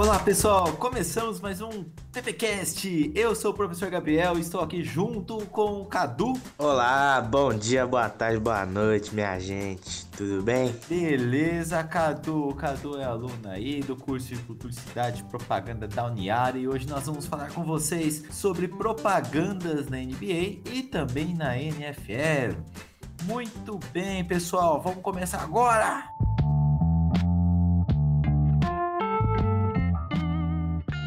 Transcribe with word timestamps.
Olá 0.00 0.18
pessoal, 0.18 0.72
começamos 0.78 1.42
mais 1.42 1.60
um 1.60 1.84
PPcast. 2.10 3.12
Eu 3.14 3.34
sou 3.34 3.50
o 3.50 3.54
professor 3.54 3.90
Gabriel 3.90 4.38
e 4.38 4.40
estou 4.40 4.62
aqui 4.62 4.82
junto 4.82 5.44
com 5.48 5.82
o 5.82 5.84
Cadu. 5.84 6.32
Olá, 6.56 7.20
bom 7.20 7.52
dia, 7.52 7.86
boa 7.86 8.08
tarde, 8.08 8.38
boa 8.38 8.64
noite, 8.64 9.14
minha 9.14 9.38
gente. 9.38 10.06
Tudo 10.06 10.42
bem? 10.42 10.74
Beleza, 10.88 11.84
Cadu. 11.84 12.48
O 12.48 12.54
Cadu 12.54 12.98
é 12.98 13.04
aluno 13.04 13.46
aí 13.50 13.82
do 13.82 13.94
curso 13.94 14.28
de 14.28 14.36
Publicidade 14.36 15.20
e 15.20 15.24
Propaganda 15.24 15.86
da 15.86 16.06
Uniara 16.06 16.56
e 16.56 16.66
hoje 16.66 16.88
nós 16.88 17.04
vamos 17.04 17.26
falar 17.26 17.52
com 17.52 17.62
vocês 17.62 18.24
sobre 18.30 18.68
propagandas 18.68 19.90
na 19.90 19.98
NBA 19.98 20.62
e 20.72 20.88
também 20.90 21.34
na 21.34 21.58
NFL. 21.58 22.58
Muito 23.24 23.78
bem, 23.92 24.24
pessoal, 24.24 24.80
vamos 24.80 25.02
começar 25.02 25.42
agora. 25.42 26.09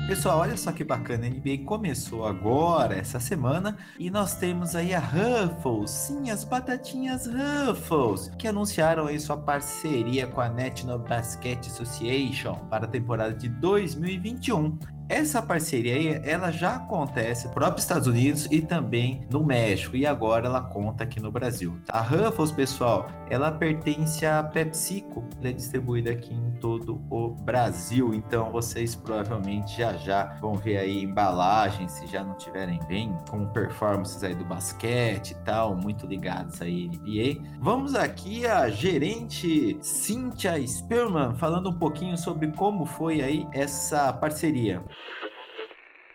Pessoal, 0.06 0.40
olha 0.40 0.58
só 0.58 0.74
que 0.74 0.84
bacana, 0.84 1.26
a 1.26 1.30
NBA 1.30 1.64
começou 1.66 2.28
agora, 2.28 2.94
essa 2.94 3.22
semana, 3.22 3.78
e 3.98 4.10
nós 4.10 4.36
temos 4.36 4.76
aí 4.76 4.94
a 4.94 5.00
Ruffles, 5.00 5.90
sim, 5.90 6.30
as 6.30 6.44
batatinhas 6.44 7.26
Ruffles, 7.26 8.30
que 8.38 8.46
anunciaram 8.46 9.08
aí 9.08 9.18
sua 9.18 9.38
parceria 9.38 10.28
com 10.28 10.42
a 10.42 10.50
National 10.50 11.00
Basket 11.00 11.58
Association 11.68 12.56
para 12.70 12.84
a 12.84 12.88
temporada 12.88 13.34
de 13.34 13.48
2021. 13.48 14.78
Essa 15.10 15.42
parceria 15.42 16.22
ela 16.26 16.50
já 16.50 16.76
acontece 16.76 17.46
nos 17.46 17.54
próprios 17.54 17.84
Estados 17.84 18.08
Unidos 18.08 18.48
e 18.50 18.62
também 18.62 19.28
no 19.30 19.44
México, 19.44 19.96
e 19.96 20.06
agora 20.06 20.48
ela 20.48 20.62
conta 20.62 21.04
aqui 21.04 21.20
no 21.20 21.32
Brasil. 21.32 21.78
A 21.90 22.02
Ruffles, 22.02 22.52
pessoal, 22.52 23.08
ela 23.30 23.52
pertence 23.52 24.26
à 24.26 24.42
PepsiCo, 24.44 25.24
ela 25.40 25.50
é 25.50 25.52
distribuída 25.52 26.12
aqui 26.12 26.34
em 26.34 26.52
todo 26.60 27.02
o 27.10 27.30
Brasil, 27.30 28.14
então 28.14 28.52
vocês 28.52 28.96
provavelmente 28.96 29.78
já 29.78 29.94
já 29.94 30.36
vão 30.40 30.54
ver 30.54 30.78
aí 30.78 31.04
embalagens, 31.04 31.92
se 31.92 32.08
já 32.08 32.24
não 32.24 32.36
tiverem 32.36 32.80
bem, 32.88 33.16
com 33.30 33.46
performances 33.48 34.24
aí 34.24 34.34
do 34.34 34.46
basquete 34.46 35.32
e 35.32 35.36
tal, 35.44 35.76
muito 35.76 36.08
ligados 36.08 36.62
aí 36.62 36.88
NBA. 36.88 37.44
Vamos 37.60 37.96
aqui 37.96 38.46
a 38.46 38.70
gerente 38.70 39.78
Cynthia 39.82 40.58
Spillman 40.66 41.36
falando 41.36 41.70
um 41.70 41.78
pouquinho 41.78 42.18
sobre 42.18 42.48
como 42.52 42.86
foi 42.86 43.22
aí 43.22 43.46
essa 43.52 44.14
parceria. 44.14 44.84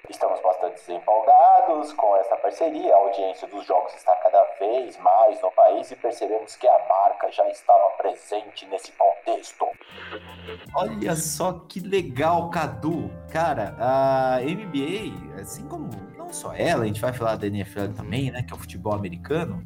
Estamos 0.08 0.40
bastante 0.40 0.92
empolgados 0.92 1.92
com 1.92 2.16
essa 2.16 2.36
parceria. 2.36 2.94
A 2.94 2.98
audiência 2.98 3.46
dos 3.46 3.66
jogos 3.66 3.94
está 3.94 4.16
cada 4.16 4.42
vez 4.58 4.96
mais 4.98 5.40
no 5.42 5.50
país 5.50 5.90
e 5.90 5.96
percebemos 5.96 6.56
que 6.56 6.66
a 6.66 6.78
marca 6.88 7.30
já 7.30 7.46
estava 7.50 7.90
presente 7.98 8.66
nesse 8.66 8.90
contexto. 8.92 9.66
Olha 10.74 11.14
só 11.14 11.60
que 11.68 11.80
legal, 11.80 12.48
Cadu. 12.50 13.10
Cara, 13.30 13.76
a 13.78 14.40
NBA, 14.40 15.40
assim 15.40 15.68
como 15.68 15.90
não 16.16 16.32
só 16.32 16.54
ela, 16.54 16.84
a 16.84 16.86
gente 16.86 17.00
vai 17.00 17.12
falar 17.12 17.36
da 17.36 17.46
NFL 17.46 17.88
também, 17.96 18.30
né, 18.30 18.42
que 18.42 18.52
é 18.52 18.56
o 18.56 18.58
futebol 18.58 18.94
americano 18.94 19.62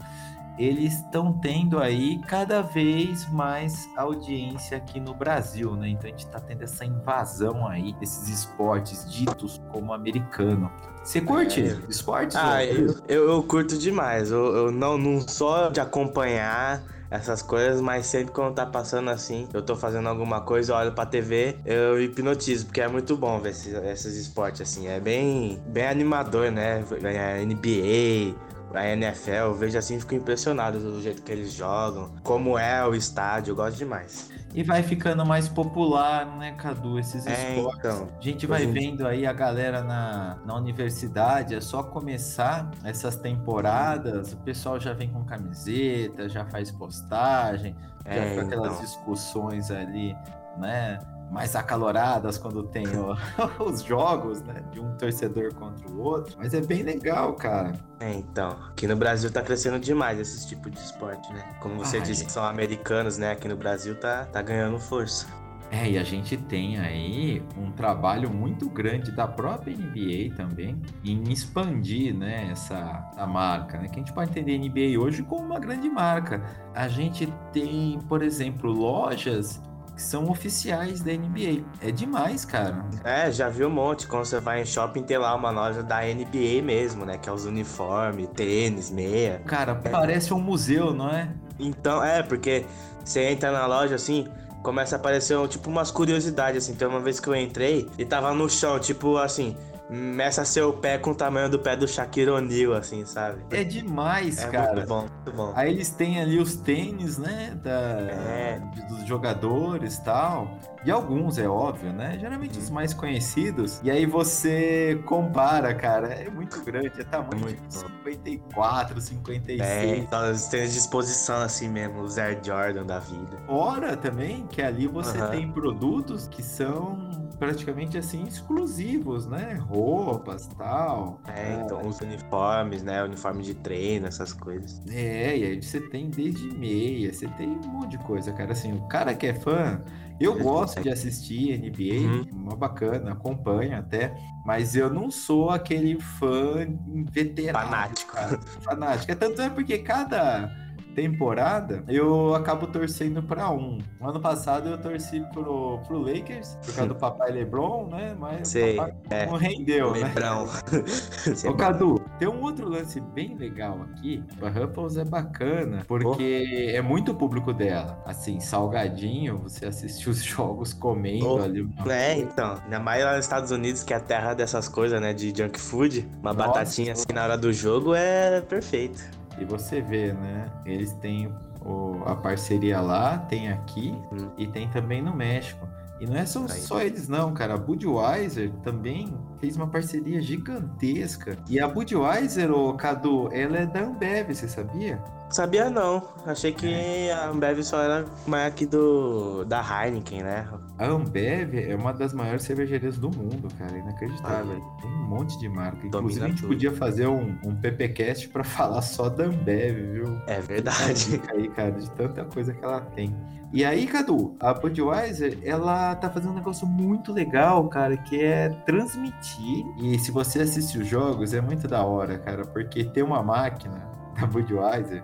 eles 0.59 0.95
estão 0.95 1.33
tendo 1.33 1.79
aí 1.79 2.19
cada 2.29 2.63
vez 2.63 3.29
mais 3.31 3.89
audiência 3.97 4.77
aqui 4.77 5.01
no 5.01 5.15
Brasil, 5.15 5.75
né? 5.77 5.89
Então 5.89 6.09
a 6.09 6.11
gente 6.11 6.27
está 6.27 6.41
tendo 6.41 6.63
essa 6.63 6.85
invasão 6.85 7.67
aí 7.67 7.93
desses 7.95 8.29
esportes 8.29 9.11
ditos 9.11 9.61
como 9.71 9.93
americano. 9.93 10.71
Você 11.03 11.21
curte 11.21 11.61
é. 11.61 11.79
esportes? 11.89 12.37
Ah, 12.37 12.65
eu, 12.65 12.97
eu, 13.09 13.31
eu, 13.31 13.43
curto 13.43 13.77
demais. 13.77 14.31
Eu, 14.31 14.55
eu 14.55 14.71
não, 14.71 14.97
não 14.97 15.21
só 15.21 15.69
de 15.69 15.81
acompanhar 15.81 16.83
essas 17.11 17.43
coisas, 17.43 17.81
mas 17.81 18.07
sempre 18.07 18.33
quando 18.33 18.55
tá 18.55 18.65
passando 18.65 19.11
assim, 19.11 19.47
eu 19.53 19.61
tô 19.61 19.77
fazendo 19.77 20.09
alguma 20.09 20.41
coisa, 20.41 20.73
eu 20.73 20.77
olho 20.77 20.93
pra 20.93 21.05
TV, 21.05 21.59
eu 21.67 22.01
hipnotizo, 22.01 22.65
porque 22.65 22.81
é 22.81 22.89
muito 22.89 23.15
bom 23.19 23.39
ver 23.39 23.51
esses, 23.51 23.75
esses 23.75 24.17
esportes 24.17 24.63
assim. 24.63 24.89
É 24.89 24.99
bem, 24.99 25.61
bem 25.67 25.87
animador, 25.87 26.51
né? 26.51 26.83
É 27.03 27.45
NBA, 27.45 28.35
a 28.75 28.87
NFL, 28.89 29.31
eu 29.31 29.55
vejo 29.55 29.79
assim, 29.79 29.99
fico 29.99 30.15
impressionado 30.15 30.79
do 30.79 31.01
jeito 31.03 31.23
que 31.23 31.33
eles 31.33 31.53
jogam, 31.53 32.13
como 32.23 32.59
é 32.59 32.85
o 32.87 32.95
estádio, 32.95 33.53
eu 33.53 33.57
gosto 33.57 33.77
demais. 33.77 34.31
E 34.55 34.63
vai 34.63 34.83
ficando 34.83 35.25
mais 35.25 35.49
popular, 35.49 36.27
né, 36.37 36.53
Cadu, 36.53 36.99
esses 36.99 37.27
é, 37.27 37.57
esportes. 37.57 37.79
Então, 37.79 38.09
a 38.19 38.23
gente 38.23 38.47
vai 38.47 38.63
gente... 38.63 38.73
vendo 38.73 39.07
aí 39.07 39.27
a 39.27 39.33
galera 39.33 39.83
na, 39.83 40.39
na 40.45 40.55
universidade, 40.57 41.55
é 41.55 41.61
só 41.61 41.83
começar 41.83 42.71
essas 42.85 43.17
temporadas, 43.17 44.33
o 44.35 44.37
pessoal 44.39 44.79
já 44.79 44.93
vem 44.93 45.09
com 45.09 45.25
camiseta, 45.25 46.29
já 46.29 46.45
faz 46.45 46.71
postagem, 46.71 47.75
já 48.05 48.13
é, 48.13 48.41
aquelas 48.41 48.73
então. 48.73 48.81
discussões 48.85 49.71
ali, 49.71 50.15
né? 50.59 50.99
Mais 51.33 51.57
acaloradas 51.57 52.37
quando 52.37 52.63
tem 52.65 52.87
o, 52.89 53.17
os 53.65 53.83
jogos, 53.83 54.43
né? 54.43 54.63
De 54.71 54.79
um 54.79 54.95
torcedor 54.97 55.55
contra 55.55 55.89
o 55.89 56.01
outro. 56.01 56.37
Mas 56.39 56.53
é 56.53 56.61
bem 56.61 56.83
legal, 56.83 57.33
cara. 57.33 57.73
É, 57.99 58.13
então. 58.13 58.57
Aqui 58.71 58.87
no 58.87 58.97
Brasil 58.97 59.31
tá 59.31 59.41
crescendo 59.41 59.79
demais 59.79 60.21
esse 60.21 60.47
tipo 60.47 60.71
de 60.71 60.79
esporte, 60.79 61.33
né? 61.33 61.43
Como 61.61 61.77
você 61.77 62.01
disse 62.01 62.25
que 62.25 62.31
são 62.31 62.45
americanos, 62.45 63.17
né? 63.17 63.33
Aqui 63.33 63.49
no 63.49 63.57
Brasil 63.57 63.95
tá, 63.95 64.27
tá 64.27 64.43
ganhando 64.43 64.79
força. 64.79 65.27
É, 65.71 65.91
e 65.91 65.97
a 65.97 66.05
gente 66.05 66.37
tem 66.37 66.79
aí 66.79 67.43
um 67.57 67.73
trabalho 67.73 68.29
muito 68.29 68.69
grande 68.69 69.11
da 69.11 69.27
própria 69.27 69.75
NBA 69.75 70.37
também 70.37 70.79
em 71.03 71.33
expandir, 71.33 72.15
né, 72.15 72.51
essa 72.53 73.11
a 73.17 73.27
marca, 73.27 73.79
né? 73.79 73.89
Que 73.89 73.95
a 73.95 73.99
gente 74.01 74.13
pode 74.13 74.31
entender 74.31 74.55
a 74.55 74.59
NBA 74.59 75.03
hoje 75.03 75.23
como 75.23 75.47
uma 75.47 75.59
grande 75.59 75.89
marca. 75.89 76.43
A 76.75 76.89
gente 76.89 77.27
tem, 77.55 77.99
por 78.07 78.23
exemplo, 78.23 78.71
lojas 78.71 79.63
que 79.95 80.03
são 80.03 80.31
oficiais 80.31 81.01
da 81.01 81.13
NBA. 81.13 81.65
É 81.81 81.91
demais, 81.91 82.45
cara. 82.45 82.85
É, 83.05 83.31
já 83.31 83.49
vi 83.49 83.65
um 83.65 83.71
monte. 83.71 84.07
Quando 84.07 84.25
você 84.25 84.41
vai 84.41 84.63
em 84.63 84.65
shopping, 84.65 85.03
tem 85.03 85.19
lá 85.19 85.35
uma 85.35 85.51
loja 85.51 85.83
da 85.83 86.01
NBA 86.01 86.63
mesmo, 86.63 87.05
né? 87.05 87.19
Que 87.19 87.29
é 87.29 87.33
os 87.33 87.45
uniformes, 87.45 88.29
tênis, 88.35 88.91
meia. 88.91 89.43
Cara, 89.47 89.81
é. 89.85 89.89
parece 89.89 90.33
um 90.33 90.41
museu, 90.41 90.93
não 90.95 91.11
é? 91.11 91.29
Então, 91.59 92.03
é, 92.03 92.23
porque 92.23 92.65
você 93.05 93.25
entra 93.25 93.53
na 93.53 93.67
loja 93.67 93.95
assim, 93.95 94.27
começa 94.63 94.97
a 94.97 94.99
aparecer 94.99 95.37
tipo 95.49 95.69
umas 95.69 95.91
curiosidades, 95.91 96.65
assim. 96.65 96.73
Então, 96.73 96.91
uma 96.91 97.01
vez 97.01 97.21
que 97.21 97.29
eu 97.29 97.37
entrei 97.37 97.89
e 97.99 98.05
tava 98.05 98.33
no 98.33 98.49
chão, 98.49 98.79
tipo 98.79 99.19
assim, 99.19 99.57
meça 99.93 100.45
seu 100.45 100.73
pé 100.73 100.97
com 100.97 101.11
o 101.11 101.15
tamanho 101.15 101.51
do 101.51 101.59
pé 101.59 101.77
do 101.77 101.87
Shaquille 101.87 102.31
O'Neal, 102.31 102.73
assim, 102.73 103.05
sabe? 103.05 103.43
É 103.51 103.63
demais, 103.63 104.43
é 104.43 104.49
cara. 104.49 104.75
Muito 104.75 104.89
bom, 104.89 105.01
muito 105.01 105.33
bom. 105.37 105.53
Aí 105.55 105.71
eles 105.71 105.91
têm 105.91 106.21
ali 106.21 106.39
os 106.39 106.57
tênis, 106.57 107.19
né, 107.19 107.59
da, 107.63 107.71
é. 107.71 108.61
dos 108.89 109.07
jogadores 109.07 109.97
e 109.97 110.05
tal. 110.05 110.59
E 110.85 110.91
alguns, 110.91 111.39
é 111.39 111.49
óbvio, 111.49 111.93
né? 111.93 112.19
Geralmente 112.19 112.59
os 112.59 112.69
uhum. 112.69 112.75
mais 112.75 112.93
conhecidos. 112.93 113.81
E 113.85 113.91
aí 113.91 114.05
você 114.05 115.01
compara, 115.07 115.73
cara. 115.75 116.09
É 116.09 116.29
muito 116.29 116.61
grande, 116.65 117.01
é 117.01 117.05
tamanho 117.05 117.35
é 117.35 117.37
muito 117.37 117.73
54, 117.73 119.01
56. 119.01 119.61
É, 119.61 119.97
então 119.97 120.27
eles 120.27 120.49
têm 120.49 120.65
disposição 120.65 121.41
assim 121.41 121.69
mesmo, 121.69 122.03
os 122.03 122.19
Air 122.19 122.41
Jordan 122.43 122.85
da 122.85 122.99
vida. 122.99 123.37
Fora 123.47 123.97
também 123.97 124.47
que 124.49 124.61
ali 124.61 124.89
você 124.89 125.21
uhum. 125.21 125.31
tem 125.31 125.53
produtos 125.53 126.27
que 126.27 126.43
são 126.43 127.22
praticamente 127.43 127.99
assim 127.99 128.23
exclusivos, 128.23 129.27
né? 129.27 129.55
Roupas 129.69 130.47
tal. 130.57 131.21
É, 131.27 131.61
então 131.65 131.89
os 131.89 132.01
uniformes, 132.01 132.85
né? 132.85 133.03
Uniforme 133.03 133.43
de 133.43 133.53
treino, 133.53 134.07
essas 134.07 134.33
coisas. 134.33 134.81
É, 134.89 135.37
e 135.37 135.45
aí 135.45 135.61
você 135.61 135.81
tem 135.81 136.09
desde 136.09 136.49
meia, 136.57 137.13
você 137.13 137.27
tem 137.27 137.49
um 137.49 137.69
monte 137.69 137.91
de 137.91 137.99
coisa, 137.99 138.33
cara. 138.33 138.53
Assim, 138.53 138.73
o 138.73 138.83
cara 138.83 139.13
que 139.13 139.27
é 139.27 139.35
fã, 139.35 139.83
eu 140.21 140.39
gosto 140.39 140.81
de 140.81 140.89
assistir 140.89 141.59
NBA, 141.59 142.31
uhum. 142.33 142.43
uma 142.45 142.55
bacana, 142.55 143.11
acompanho 143.11 143.77
até, 143.77 144.15
mas 144.47 144.77
eu 144.77 144.89
não 144.89 145.11
sou 145.11 145.51
aquele 145.51 146.01
fã 146.01 146.65
veterano. 147.11 147.59
Fanático. 147.59 148.13
Cara. 148.13 148.39
Fanático. 148.61 149.11
É 149.11 149.15
tanto 149.17 149.43
é 149.43 149.51
porque 149.51 149.79
cada 149.79 150.49
temporada, 150.95 151.85
eu 151.89 152.35
acabo 152.35 152.67
torcendo 152.67 153.23
para 153.23 153.51
um. 153.51 153.79
Ano 154.01 154.21
passado 154.21 154.69
eu 154.69 154.79
torci 154.79 155.21
pro, 155.33 155.79
pro 155.87 155.99
Lakers, 155.99 156.57
por 156.65 156.75
causa 156.75 156.89
do 156.89 156.95
papai 156.95 157.33
LeBron, 157.33 157.89
né? 157.89 158.17
Mas 158.19 158.49
Sei, 158.49 158.79
é. 159.11 159.27
não 159.27 159.37
rendeu, 159.37 159.93
Lebrão. 159.93 160.47
né? 160.47 160.53
Ô, 161.49 161.55
Cadu, 161.55 162.01
tem 162.19 162.29
um 162.29 162.43
outro 162.43 162.69
lance 162.69 163.01
bem 163.01 163.37
legal 163.37 163.83
aqui. 163.83 164.23
A 164.41 164.49
Ruffles 164.49 164.97
é 164.97 165.05
bacana, 165.05 165.85
porque 165.87 166.71
oh. 166.73 166.77
é 166.77 166.81
muito 166.81 167.15
público 167.15 167.53
dela. 167.53 168.03
Assim, 168.07 168.41
salgadinho, 168.41 169.39
você 169.39 169.67
assiste 169.67 170.09
os 170.09 170.23
jogos 170.23 170.73
comendo 170.73 171.35
oh. 171.35 171.43
ali. 171.43 171.69
É, 171.89 172.19
então. 172.19 172.59
Ainda 172.65 172.81
mais 172.81 173.05
lá 173.05 173.17
nos 173.17 173.25
Estados 173.25 173.51
Unidos, 173.51 173.83
que 173.83 173.93
é 173.93 173.97
a 173.97 174.01
terra 174.01 174.35
dessas 174.35 174.69
coisas, 174.69 175.01
né? 175.01 175.13
De 175.13 175.33
junk 175.37 175.61
food. 175.61 176.09
Uma 176.21 176.33
Nossa, 176.33 176.49
batatinha 176.49 176.93
assim 176.93 177.13
na 177.13 177.25
hora 177.25 177.39
do 177.39 177.53
jogo 177.53 177.95
é 177.95 178.41
perfeito. 178.41 179.22
E 179.43 179.45
você 179.45 179.81
vê, 179.81 180.13
né? 180.13 180.49
Eles 180.65 180.93
têm 180.93 181.35
o, 181.65 182.01
a 182.07 182.15
parceria 182.15 182.81
lá, 182.81 183.19
tem 183.19 183.51
aqui 183.51 183.93
hum. 184.13 184.31
e 184.39 184.47
tem 184.47 184.69
também 184.71 185.03
no 185.03 185.15
México. 185.15 185.69
E 186.01 186.07
não 186.07 186.17
é 186.17 186.25
só, 186.25 186.47
só 186.49 186.81
eles 186.81 187.09
não, 187.09 187.35
cara. 187.35 187.55
A 187.55 187.57
Budweiser 187.57 188.53
também 188.63 189.13
fez 189.41 189.57
uma 189.57 189.67
parceria 189.67 190.21
gigantesca. 190.21 191.37
E 191.49 191.61
a 191.61 191.67
Budweiser, 191.67 192.53
ô 192.53 192.73
Cadu, 192.75 193.29
ela 193.33 193.59
é 193.59 193.67
da 193.67 193.81
Ambev, 193.81 194.33
você 194.33 194.49
sabia? 194.49 195.03
Sabia 195.33 195.71
não. 195.71 196.03
Achei 196.27 196.53
que 196.53 196.73
é. 196.73 197.13
a 197.13 197.29
Ambev 197.29 197.63
só 197.63 197.83
era 197.83 198.05
maior 198.27 198.49
aqui 198.49 198.67
do 198.67 199.45
da 199.45 199.63
Heineken, 199.63 200.23
né? 200.23 200.47
A 200.79 200.87
Ambev 200.87 201.55
é 201.55 201.75
uma 201.75 201.93
das 201.93 202.13
maiores 202.13 202.43
cervejarias 202.43 202.99
do 202.99 203.11
mundo, 203.11 203.49
cara. 203.59 203.77
Inacreditável. 203.77 204.63
Tem 204.81 204.91
um 204.91 205.09
monte 205.09 205.39
de 205.39 205.49
marca. 205.49 205.87
Inclusive, 205.87 206.25
a 206.25 206.29
gente 206.29 206.43
tudo. 206.43 206.49
podia 206.49 206.73
fazer 206.73 207.07
um, 207.07 207.39
um 207.45 207.57
PPcast 207.57 208.29
pra 208.29 208.45
falar 208.45 208.83
só 208.83 209.09
da 209.09 209.25
Ambev, 209.25 209.93
viu? 209.93 210.19
É 210.27 210.39
verdade. 210.41 211.21
Aí, 211.33 211.49
cara, 211.49 211.73
de 211.73 211.91
tanta 211.93 212.25
coisa 212.27 212.53
que 212.53 212.63
ela 212.63 212.83
tem. 212.83 213.17
E 213.55 213.65
aí, 213.65 213.87
Cadu, 213.87 214.35
a 214.41 214.53
Budweiser, 214.55 215.39
ela 215.43 215.95
tá 215.95 216.09
fazendo 216.11 216.33
um 216.33 216.37
negócio 216.37 216.67
muito 216.67 217.13
legal, 217.13 217.69
cara, 217.69 217.97
que 217.97 218.23
é 218.23 218.49
transmitir. 218.67 219.65
E 219.79 219.99
se 219.99 220.11
você 220.11 220.41
assistir 220.41 220.79
os 220.79 220.89
jogos, 220.89 221.35
é 221.35 221.41
muito 221.41 221.69
da 221.69 221.83
hora, 221.85 222.19
cara, 222.19 222.47
porque 222.47 222.85
tem 222.85 223.03
uma 223.03 223.23
máquina 223.23 223.87
da 224.19 224.27
Budweiser 224.27 225.03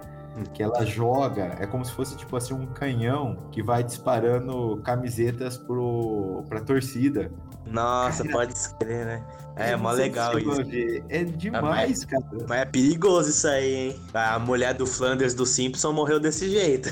que 0.55 0.63
ela 0.63 0.85
joga, 0.85 1.57
é 1.59 1.67
como 1.67 1.85
se 1.85 1.93
fosse 1.93 2.17
tipo 2.17 2.37
assim 2.37 2.55
um 2.55 2.67
canhão 2.67 3.49
que 3.51 3.63
vai 3.63 3.83
disparando 3.83 4.81
camisetas 4.85 5.57
pro, 5.57 6.45
pra 6.49 6.61
torcida. 6.61 7.31
Nossa, 7.67 8.23
cara, 8.23 8.37
pode 8.37 8.53
escrever, 8.55 9.05
né? 9.07 9.25
É, 9.57 9.73
é 9.73 9.77
mó 9.77 9.91
legal 9.91 10.39
isso. 10.39 10.63
É 11.09 11.25
demais, 11.25 12.05
cara. 12.05 12.25
Mas 12.49 12.61
é 12.61 12.65
perigoso 12.65 13.31
isso 13.31 13.47
aí, 13.47 13.75
hein? 13.75 14.01
A 14.15 14.39
mulher 14.39 14.73
do 14.75 14.87
Flanders 14.87 15.35
do 15.35 15.45
Simpson 15.45 15.93
morreu 15.93 16.19
desse 16.19 16.49
jeito. 16.49 16.89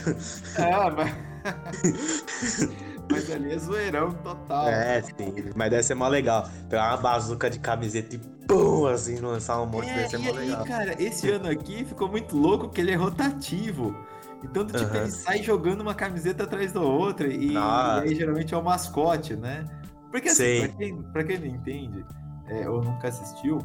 Ah, 0.59 0.91
mas. 0.97 2.69
Mas 3.11 3.31
ali 3.31 3.53
é 3.53 3.59
zoeirão 3.59 4.13
total. 4.13 4.69
É, 4.69 5.01
sim. 5.01 5.53
Mas 5.55 5.71
deve 5.71 5.83
ser 5.83 5.95
mó 5.95 6.09
legal. 6.09 6.49
Pegar 6.69 6.89
uma 6.89 6.97
bazuca 6.97 7.49
de 7.49 7.59
camiseta 7.61 8.17
e 8.17 8.19
pum, 8.47 8.87
assim, 8.87 9.17
lançar 9.17 9.61
um 9.61 9.67
monte, 9.67 9.89
é, 9.89 10.19
mó 10.19 10.33
legal. 10.33 10.65
E, 10.65 10.69
cara, 10.69 11.03
esse 11.03 11.31
ano 11.31 11.49
aqui 11.49 11.85
ficou 11.85 12.09
muito 12.09 12.37
louco 12.37 12.67
porque 12.67 12.81
ele 12.81 12.93
é 12.93 12.97
rotativo. 12.97 13.95
Então, 14.43 14.67
tipo, 14.67 14.79
uhum. 14.79 15.03
ele 15.03 15.11
sai 15.11 15.43
jogando 15.43 15.81
uma 15.81 15.95
camiseta 15.95 16.45
atrás 16.45 16.73
da 16.73 16.81
outra 16.81 17.27
e, 17.27 17.53
e, 17.53 17.57
aí 17.57 18.15
geralmente 18.15 18.55
é 18.55 18.57
o 18.57 18.63
mascote, 18.63 19.35
né? 19.35 19.65
Porque 20.11 20.29
assim, 20.29 20.61
pra 20.61 20.69
quem, 20.69 21.03
pra 21.03 21.25
quem 21.25 21.39
não 21.39 21.47
entende 21.47 22.05
é, 22.49 22.69
ou 22.69 22.83
nunca 22.83 23.09
assistiu, 23.09 23.59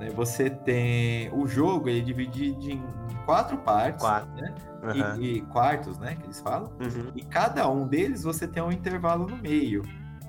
né, 0.00 0.10
você 0.14 0.50
tem 0.50 1.32
o 1.32 1.46
jogo, 1.46 1.88
ele 1.88 2.00
é 2.00 2.02
dividido 2.02 2.70
em 2.70 2.82
quatro 3.24 3.56
partes, 3.58 4.02
quatro. 4.02 4.30
né? 4.34 4.54
Uhum. 4.82 5.22
E, 5.22 5.36
e, 5.36 5.40
quartos, 5.42 5.98
né? 5.98 6.16
Que 6.16 6.24
eles 6.24 6.40
falam. 6.40 6.72
Uhum. 6.80 7.12
E 7.14 7.22
cada 7.22 7.68
um 7.68 7.86
deles 7.86 8.22
você 8.22 8.46
tem 8.46 8.62
um 8.62 8.72
intervalo 8.72 9.26
no 9.26 9.36
meio. 9.36 9.82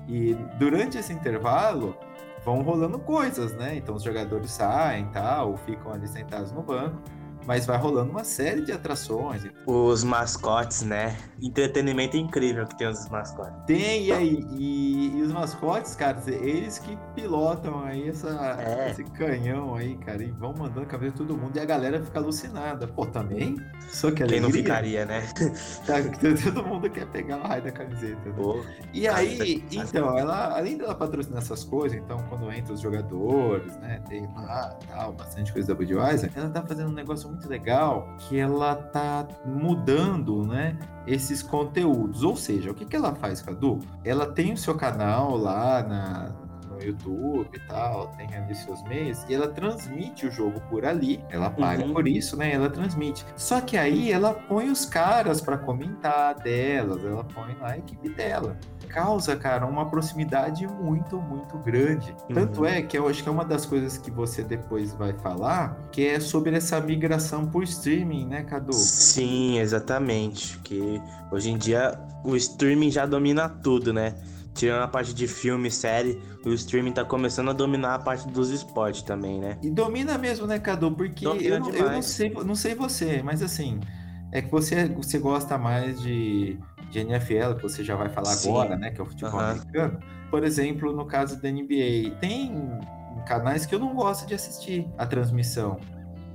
E 0.08 0.34
durante 0.58 0.98
esse 0.98 1.12
intervalo 1.12 1.96
vão 2.44 2.62
rolando 2.62 2.98
coisas, 2.98 3.52
né? 3.54 3.76
Então 3.76 3.94
os 3.94 4.02
jogadores 4.02 4.50
saem 4.50 5.06
tal, 5.06 5.50
ou 5.50 5.56
ficam 5.56 5.92
ali 5.92 6.08
sentados 6.08 6.52
no 6.52 6.62
banco 6.62 7.00
mas 7.46 7.66
vai 7.66 7.76
rolando 7.76 8.10
uma 8.10 8.24
série 8.24 8.62
de 8.62 8.72
atrações. 8.72 9.44
Os 9.66 10.04
mascotes, 10.04 10.82
né? 10.82 11.16
Entretenimento 11.40 12.16
incrível 12.16 12.66
que 12.66 12.76
tem 12.76 12.88
os 12.88 13.08
mascotes. 13.08 13.52
Tem, 13.66 14.06
e 14.06 14.12
aí? 14.12 14.46
E, 14.52 15.18
e 15.18 15.22
os 15.22 15.32
mascotes, 15.32 15.94
cara, 15.94 16.22
eles 16.26 16.78
que 16.78 16.96
pilotam 17.14 17.82
aí 17.82 18.08
essa, 18.08 18.56
é. 18.60 18.90
esse 18.90 19.04
canhão 19.04 19.74
aí, 19.74 19.96
cara, 19.98 20.22
e 20.22 20.30
vão 20.30 20.54
mandando 20.56 20.86
cabeça 20.86 21.16
todo 21.16 21.36
mundo 21.36 21.56
e 21.56 21.60
a 21.60 21.64
galera 21.64 22.02
fica 22.02 22.18
alucinada. 22.18 22.86
Pô, 22.86 23.06
também? 23.06 23.56
Só 23.88 24.10
que 24.10 24.24
Quem 24.24 24.40
não 24.40 24.50
ficaria, 24.50 25.04
né? 25.04 25.22
Tá, 25.86 25.94
todo 26.44 26.64
mundo 26.64 26.88
quer 26.88 27.06
pegar 27.06 27.38
o 27.38 27.42
raio 27.42 27.62
da 27.62 27.72
camiseta. 27.72 28.28
Né? 28.28 28.34
Pô, 28.36 28.64
e 28.92 29.08
aí, 29.08 29.64
então, 29.70 30.16
ela, 30.16 30.56
além 30.56 30.76
dela 30.76 30.94
patrocinar 30.94 31.42
essas 31.42 31.64
coisas, 31.64 31.98
então, 31.98 32.18
quando 32.28 32.50
entra 32.52 32.72
os 32.72 32.80
jogadores, 32.80 33.76
né, 33.78 34.00
tem 34.08 34.26
lá, 34.34 34.76
tal, 34.88 35.12
bastante 35.12 35.52
coisa 35.52 35.68
da 35.68 35.74
Budweiser, 35.74 36.30
ela 36.34 36.50
tá 36.50 36.62
fazendo 36.62 36.90
um 36.90 36.94
negócio 36.94 37.31
muito 37.32 37.48
legal 37.48 38.08
que 38.18 38.38
ela 38.38 38.76
tá 38.76 39.26
mudando, 39.44 40.46
né, 40.46 40.78
esses 41.06 41.42
conteúdos. 41.42 42.22
Ou 42.22 42.36
seja, 42.36 42.70
o 42.70 42.74
que, 42.74 42.84
que 42.84 42.94
ela 42.94 43.14
faz, 43.14 43.40
Cadu? 43.40 43.80
Ela 44.04 44.26
tem 44.26 44.52
o 44.52 44.56
seu 44.56 44.74
canal 44.74 45.36
lá 45.36 45.82
na, 45.82 46.30
YouTube 46.82 47.50
e 47.52 47.60
tal, 47.68 48.08
tem 48.16 48.34
ali 48.34 48.54
seus 48.54 48.82
meios, 48.84 49.24
e 49.28 49.34
ela 49.34 49.48
transmite 49.48 50.26
o 50.26 50.30
jogo 50.30 50.60
por 50.68 50.84
ali, 50.84 51.22
ela 51.30 51.50
paga 51.50 51.84
uhum. 51.84 51.92
por 51.92 52.06
isso, 52.06 52.36
né? 52.36 52.52
Ela 52.52 52.70
transmite. 52.70 53.24
Só 53.36 53.60
que 53.60 53.76
aí 53.76 54.10
ela 54.10 54.34
põe 54.34 54.70
os 54.70 54.84
caras 54.84 55.40
para 55.40 55.58
comentar 55.58 56.34
delas, 56.36 57.04
ela 57.04 57.24
põe 57.24 57.54
lá 57.60 57.72
a 57.72 57.78
equipe 57.78 58.08
dela 58.08 58.56
causa, 58.92 59.34
cara, 59.34 59.66
uma 59.66 59.88
proximidade 59.88 60.66
muito, 60.66 61.16
muito 61.16 61.56
grande. 61.58 62.14
Uhum. 62.28 62.34
Tanto 62.34 62.66
é 62.66 62.82
que 62.82 62.96
eu 62.96 63.08
acho 63.08 63.22
que 63.22 63.28
é 63.28 63.32
uma 63.32 63.44
das 63.44 63.64
coisas 63.64 63.96
que 63.96 64.10
você 64.10 64.42
depois 64.42 64.92
vai 64.92 65.14
falar, 65.14 65.88
que 65.90 66.06
é 66.06 66.20
sobre 66.20 66.54
essa 66.54 66.78
migração 66.80 67.46
por 67.46 67.62
streaming, 67.64 68.26
né, 68.26 68.42
Cadu? 68.42 68.72
Sim, 68.74 69.58
exatamente. 69.58 70.58
Que 70.58 71.00
hoje 71.30 71.50
em 71.50 71.56
dia 71.56 71.98
o 72.22 72.36
streaming 72.36 72.90
já 72.90 73.06
domina 73.06 73.48
tudo, 73.48 73.92
né? 73.92 74.14
Tirando 74.54 74.82
a 74.82 74.88
parte 74.88 75.14
de 75.14 75.26
filme, 75.26 75.70
série, 75.70 76.20
o 76.44 76.50
streaming 76.50 76.92
tá 76.92 77.04
começando 77.04 77.50
a 77.50 77.52
dominar 77.52 77.94
a 77.94 77.98
parte 77.98 78.28
dos 78.28 78.50
esportes 78.50 79.02
também, 79.02 79.40
né? 79.40 79.58
E 79.62 79.70
domina 79.70 80.18
mesmo, 80.18 80.46
né, 80.46 80.58
Cadu? 80.58 80.92
Porque 80.92 81.26
eu, 81.26 81.36
eu, 81.36 81.58
não 81.90 82.02
sei, 82.02 82.30
não 82.30 82.54
sei 82.54 82.74
você, 82.74 83.22
mas 83.22 83.42
assim, 83.42 83.80
é 84.30 84.42
que 84.42 84.50
você, 84.50 84.88
você 84.88 85.18
gosta 85.18 85.56
mais 85.56 86.02
de 86.02 86.58
de 86.92 87.00
NFL, 87.00 87.54
que 87.56 87.62
você 87.62 87.82
já 87.82 87.96
vai 87.96 88.10
falar 88.10 88.34
Sim. 88.34 88.50
agora, 88.50 88.76
né? 88.76 88.90
Que 88.90 89.00
é 89.00 89.02
o 89.02 89.06
futebol 89.06 89.40
uhum. 89.40 89.46
americano. 89.46 89.98
Por 90.30 90.44
exemplo, 90.44 90.92
no 90.92 91.06
caso 91.06 91.40
da 91.40 91.50
NBA, 91.50 92.16
tem 92.20 92.54
canais 93.26 93.64
que 93.64 93.74
eu 93.74 93.78
não 93.78 93.94
gosto 93.94 94.26
de 94.26 94.34
assistir 94.34 94.86
a 94.98 95.06
transmissão. 95.06 95.80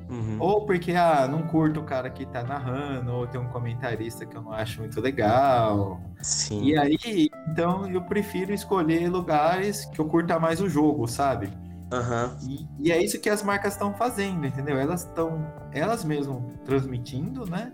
Uhum. 0.10 0.38
Ou 0.40 0.66
porque, 0.66 0.94
ah, 0.94 1.28
não 1.28 1.44
curto 1.44 1.82
o 1.82 1.84
cara 1.84 2.10
que 2.10 2.26
tá 2.26 2.44
narrando, 2.44 3.12
ou 3.12 3.28
tem 3.28 3.40
um 3.40 3.50
comentarista 3.50 4.26
que 4.26 4.38
eu 4.38 4.42
não 4.42 4.54
acho 4.54 4.80
muito 4.80 5.00
legal. 5.02 6.00
Sim. 6.22 6.64
E 6.64 6.78
aí, 6.78 7.30
então 7.50 7.88
eu 7.90 8.02
prefiro 8.02 8.54
escolher 8.54 9.10
lugares 9.10 9.86
que 9.86 10.00
eu 10.00 10.06
curta 10.06 10.40
mais 10.40 10.62
o 10.62 10.70
jogo, 10.70 11.08
sabe? 11.08 11.48
Uhum. 11.92 12.38
E, 12.50 12.68
e 12.88 12.92
é 12.92 13.02
isso 13.02 13.20
que 13.20 13.30
as 13.30 13.44
marcas 13.44 13.74
estão 13.74 13.94
fazendo, 13.94 14.46
entendeu? 14.46 14.78
Elas 14.78 15.04
estão, 15.04 15.46
elas 15.72 16.04
mesmas 16.04 16.42
transmitindo, 16.66 17.46
né? 17.46 17.72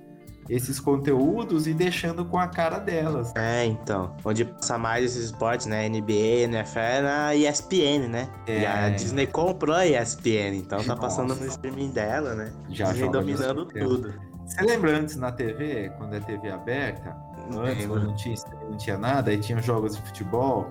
Esses 0.50 0.80
conteúdos 0.80 1.68
e 1.68 1.74
deixando 1.74 2.26
com 2.26 2.38
a 2.38 2.48
cara 2.48 2.80
delas. 2.80 3.34
É, 3.36 3.66
então. 3.66 4.16
Onde 4.24 4.46
passa 4.46 4.78
mais 4.78 5.06
esses 5.06 5.26
esportes, 5.26 5.66
né? 5.66 5.88
NBA, 5.88 6.44
NFL, 6.46 7.04
na 7.04 7.36
ESPN, 7.36 8.08
né? 8.10 8.30
É. 8.48 8.62
E 8.62 8.66
a 8.66 8.90
Disney 8.90 9.28
comprou 9.28 9.76
a 9.76 9.86
ESPN, 9.86 10.56
então 10.56 10.80
tá 10.80 10.96
Nossa. 10.96 11.02
passando 11.02 11.36
no 11.36 11.46
streaming 11.46 11.90
dela, 11.90 12.36
né? 12.36 12.52
Já 12.70 12.92
Disney 12.92 13.10
dominando 13.10 13.66
tudo. 13.66 14.14
Você 14.46 14.62
lembra 14.62 14.98
antes 14.98 15.16
na 15.16 15.32
TV, 15.32 15.92
quando 15.98 16.16
é 16.16 16.20
TV 16.20 16.50
aberta? 16.52 17.16
Antes, 17.56 17.86
quando 17.86 18.08
não 18.08 18.16
tinha, 18.16 18.36
não 18.70 18.78
tinha 18.78 18.98
nada, 18.98 19.32
aí 19.32 19.38
tinha 19.38 19.62
jogos 19.62 19.96
de 19.96 20.02
futebol. 20.02 20.70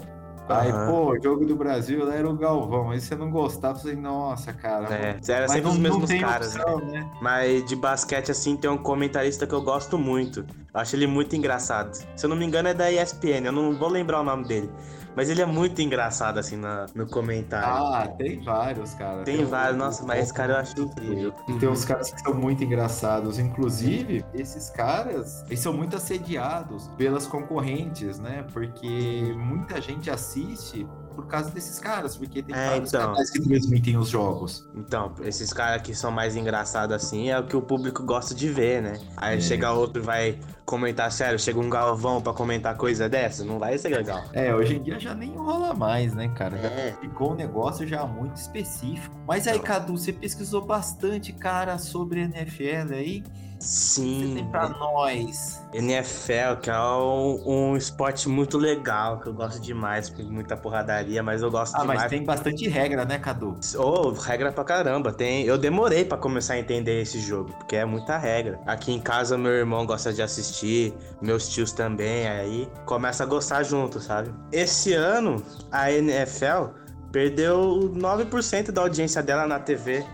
Aí, 0.48 0.72
uhum. 0.72 0.86
pô, 0.86 1.12
o 1.12 1.22
jogo 1.22 1.46
do 1.46 1.56
Brasil 1.56 2.10
era 2.10 2.28
o 2.28 2.36
Galvão. 2.36 2.90
Aí 2.90 3.00
você 3.00 3.14
não 3.14 3.30
gostava, 3.30 3.78
você 3.78 3.94
nossa, 3.94 4.52
cara. 4.52 4.92
É, 4.94 5.18
era 5.28 5.48
sempre 5.48 5.70
os 5.70 5.78
mesmos 5.78 6.12
caras, 6.14 6.56
opção, 6.56 6.78
né? 6.78 7.00
né? 7.00 7.10
Mas 7.20 7.64
de 7.64 7.76
basquete, 7.76 8.30
assim, 8.30 8.56
tem 8.56 8.70
um 8.70 8.78
comentarista 8.78 9.46
que 9.46 9.54
eu 9.54 9.62
gosto 9.62 9.96
muito. 9.96 10.44
Eu 10.74 10.80
acho 10.80 10.96
ele 10.96 11.06
muito 11.06 11.36
engraçado. 11.36 11.94
Se 12.16 12.24
eu 12.24 12.30
não 12.30 12.36
me 12.36 12.46
engano, 12.46 12.68
é 12.68 12.74
da 12.74 12.90
ESPN, 12.90 13.44
eu 13.44 13.52
não 13.52 13.76
vou 13.76 13.88
lembrar 13.88 14.20
o 14.20 14.24
nome 14.24 14.44
dele. 14.44 14.70
Mas 15.14 15.28
ele 15.28 15.42
é 15.42 15.46
muito 15.46 15.82
engraçado, 15.82 16.38
assim, 16.38 16.56
na, 16.56 16.86
no 16.94 17.06
comentário. 17.06 17.68
Ah, 17.68 18.08
tem 18.16 18.40
vários, 18.40 18.94
cara. 18.94 19.22
Tem, 19.24 19.36
tem 19.36 19.44
vários, 19.44 19.76
um, 19.76 19.78
nossa, 19.78 20.04
mas 20.04 20.24
esse 20.24 20.32
cara 20.32 20.54
eu 20.54 20.56
acho 20.56 20.80
incrível. 20.80 21.34
E 21.48 21.58
tem 21.58 21.68
uns 21.68 21.84
caras 21.84 22.10
que 22.10 22.20
são 22.22 22.32
muito 22.32 22.64
engraçados. 22.64 23.38
Inclusive, 23.38 24.24
esses 24.32 24.70
caras, 24.70 25.44
eles 25.46 25.60
são 25.60 25.74
muito 25.74 25.96
assediados 25.96 26.88
pelas 26.96 27.26
concorrentes, 27.26 28.18
né? 28.18 28.46
Porque 28.52 29.34
muita 29.36 29.80
gente 29.80 30.10
assiste 30.10 30.86
por 31.14 31.26
causa 31.26 31.50
desses 31.50 31.78
caras, 31.78 32.16
porque 32.16 32.42
tem 32.42 32.56
é, 32.56 32.70
vários 32.70 32.88
então, 32.88 33.12
canais 33.12 33.30
que 33.30 33.40
transmitem 33.40 33.98
os 33.98 34.08
jogos. 34.08 34.66
Então, 34.74 35.12
esses 35.20 35.52
caras 35.52 35.82
que 35.82 35.94
são 35.94 36.10
mais 36.10 36.36
engraçados 36.36 36.96
assim 36.96 37.28
é 37.28 37.38
o 37.38 37.46
que 37.46 37.54
o 37.54 37.60
público 37.60 38.02
gosta 38.02 38.34
de 38.34 38.48
ver, 38.48 38.80
né? 38.80 38.98
Aí 39.18 39.36
é. 39.36 39.40
chega 39.40 39.70
outro 39.72 40.02
vai 40.02 40.38
comentar 40.64 41.10
sério, 41.12 41.38
chega 41.38 41.58
um 41.58 41.68
Galvão 41.68 42.20
pra 42.22 42.32
comentar 42.32 42.76
coisa 42.76 43.08
dessa, 43.08 43.44
não 43.44 43.58
vai 43.58 43.76
ser 43.78 43.88
legal. 43.88 44.22
É, 44.32 44.54
hoje 44.54 44.76
em 44.76 44.82
dia 44.82 44.98
já 44.98 45.14
nem 45.14 45.34
rola 45.36 45.74
mais, 45.74 46.14
né, 46.14 46.28
cara? 46.34 46.56
Já 46.56 46.68
É. 46.68 46.96
ficou 47.00 47.32
um 47.32 47.34
negócio 47.34 47.86
já 47.86 48.04
muito 48.06 48.36
específico. 48.36 49.14
Mas 49.26 49.46
aí, 49.46 49.58
Cadu, 49.58 49.96
você 49.96 50.12
pesquisou 50.12 50.64
bastante, 50.64 51.32
cara, 51.32 51.78
sobre 51.78 52.20
NFL 52.20 52.92
aí. 52.94 53.22
Que 53.22 53.68
você 53.68 54.00
Sim, 54.00 54.32
tem 54.34 54.50
pra 54.50 54.68
nós? 54.70 55.62
NFL, 55.72 56.56
que 56.60 56.68
é 56.68 56.76
um, 56.80 57.42
um 57.70 57.76
esporte 57.76 58.28
muito 58.28 58.58
legal, 58.58 59.20
que 59.20 59.28
eu 59.28 59.32
gosto 59.32 59.60
demais, 59.60 60.10
com 60.10 60.20
muita 60.24 60.56
porradaria, 60.56 61.22
mas 61.22 61.42
eu 61.42 61.50
gosto 61.50 61.76
Ah, 61.76 61.82
demais. 61.82 62.00
mas 62.00 62.10
tem 62.10 62.24
bastante 62.24 62.68
regra, 62.68 63.04
né, 63.04 63.20
Cadu? 63.20 63.56
Ô, 63.76 64.10
regra 64.10 64.50
pra 64.50 64.64
caramba. 64.64 65.12
Tem... 65.12 65.44
Eu 65.44 65.56
demorei 65.56 66.04
pra 66.04 66.18
começar 66.18 66.54
a 66.54 66.58
entender 66.58 67.00
esse 67.02 67.20
jogo, 67.20 67.52
porque 67.52 67.76
é 67.76 67.84
muita 67.84 68.18
regra. 68.18 68.58
Aqui 68.66 68.92
em 68.92 69.00
casa, 69.00 69.38
meu 69.38 69.52
irmão 69.52 69.86
gosta 69.86 70.12
de 70.12 70.20
assistir, 70.52 70.94
meus 71.20 71.48
tios 71.48 71.72
também, 71.72 72.28
aí 72.28 72.68
começa 72.84 73.22
a 73.22 73.26
gostar 73.26 73.62
junto, 73.62 73.98
sabe? 73.98 74.32
Esse 74.52 74.92
ano, 74.92 75.42
a 75.70 75.90
NFL 75.90 76.74
perdeu 77.10 77.90
9% 77.94 78.70
da 78.70 78.82
audiência 78.82 79.22
dela 79.22 79.46
na 79.46 79.58
TV, 79.58 80.04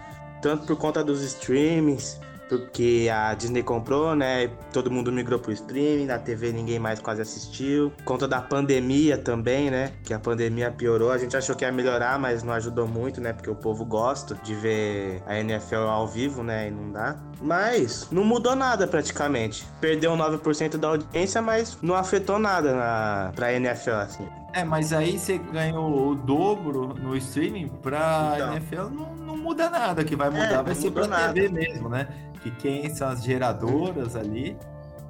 tanto 0.40 0.66
por 0.66 0.76
conta 0.76 1.02
dos 1.02 1.22
streamings, 1.22 2.20
porque 2.48 3.08
a 3.12 3.34
Disney 3.34 3.62
comprou, 3.62 4.14
né? 4.14 4.48
Todo 4.72 4.90
mundo 4.90 5.12
migrou 5.12 5.38
pro 5.38 5.52
streaming, 5.52 6.06
na 6.06 6.18
TV 6.18 6.52
ninguém 6.52 6.78
mais 6.78 7.00
quase 7.00 7.20
assistiu. 7.22 7.90
Por 7.98 8.04
conta 8.04 8.28
da 8.28 8.40
pandemia 8.40 9.18
também, 9.18 9.70
né? 9.70 9.92
Que 10.04 10.14
a 10.14 10.18
pandemia 10.18 10.70
piorou. 10.70 11.10
A 11.10 11.18
gente 11.18 11.36
achou 11.36 11.54
que 11.54 11.64
ia 11.64 11.72
melhorar, 11.72 12.18
mas 12.18 12.42
não 12.42 12.52
ajudou 12.54 12.86
muito, 12.86 13.20
né? 13.20 13.32
Porque 13.32 13.50
o 13.50 13.54
povo 13.54 13.84
gosta 13.84 14.34
de 14.42 14.54
ver 14.54 15.22
a 15.26 15.38
NFL 15.38 15.76
ao 15.76 16.06
vivo, 16.06 16.42
né? 16.42 16.68
E 16.68 16.70
não 16.70 16.92
dá. 16.92 17.16
Mas 17.40 18.08
não 18.10 18.24
mudou 18.24 18.56
nada 18.56 18.86
praticamente. 18.86 19.66
Perdeu 19.80 20.12
9% 20.12 20.76
da 20.76 20.88
audiência, 20.88 21.40
mas 21.42 21.78
não 21.82 21.94
afetou 21.94 22.38
nada 22.38 22.74
na, 22.74 23.32
pra 23.34 23.52
NFL, 23.52 23.90
assim. 23.90 24.26
É, 24.52 24.64
mas 24.64 24.92
aí 24.92 25.18
você 25.18 25.38
ganhou 25.38 26.10
o 26.10 26.14
dobro 26.14 26.94
no 26.94 27.16
streaming 27.16 27.68
pra 27.68 28.32
Então. 28.34 28.52
NFL, 28.54 28.82
não, 28.90 29.14
não 29.14 29.27
muda 29.48 29.70
nada. 29.70 30.02
O 30.02 30.04
que 30.04 30.14
vai 30.14 30.30
mudar 30.30 30.60
É, 30.60 30.62
vai 30.62 30.74
ser 30.74 30.90
nada. 30.90 31.32
TV 31.32 31.48
mesmo, 31.48 31.88
né? 31.88 32.08
Que 32.42 32.50
quem 32.50 32.94
são 32.94 33.08
as 33.08 33.22
geradoras 33.22 34.14
ali. 34.14 34.56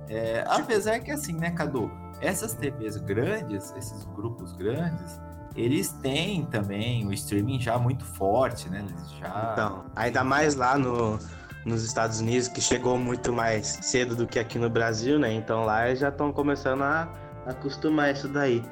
É, 0.09 0.43
Tipo 0.43 0.53
apesar 0.53 1.01
que 1.01 1.11
assim, 1.11 1.35
né, 1.35 1.51
Cadu? 1.51 1.91
Essas 2.21 2.55
TVs 2.55 2.97
grandes, 2.97 3.75
esses 3.77 4.05
grupos 4.05 4.53
grandes, 4.53 5.21
eles 5.55 5.93
têm 5.93 6.45
também 6.47 7.07
o 7.07 7.13
streaming 7.13 7.61
já 7.61 7.79
muito 7.79 8.05
forte, 8.05 8.69
né? 8.69 8.85
Eles 8.89 9.11
já. 9.13 9.51
Então, 9.53 9.85
ainda 9.95 10.25
mais 10.25 10.55
lá 10.55 10.79
no, 10.79 11.19
nos 11.65 11.85
Estados 11.85 12.21
Unidos, 12.21 12.49
que 12.49 12.61
chegou 12.61 12.99
muito 12.99 13.33
mais 13.33 13.67
cedo 13.83 14.17
do 14.17 14.27
que 14.27 14.39
aqui 14.39 14.59
no 14.59 14.71
Brasil, 14.71 15.19
né? 15.19 15.33
Então 15.33 15.65
lá 15.65 15.87
eles 15.89 16.01
já 16.01 16.09
estão 16.09 16.33
começando 16.33 16.83
a 16.83 17.09
acostumar 17.47 18.13
isso 18.13 18.29
daí. 18.29 18.65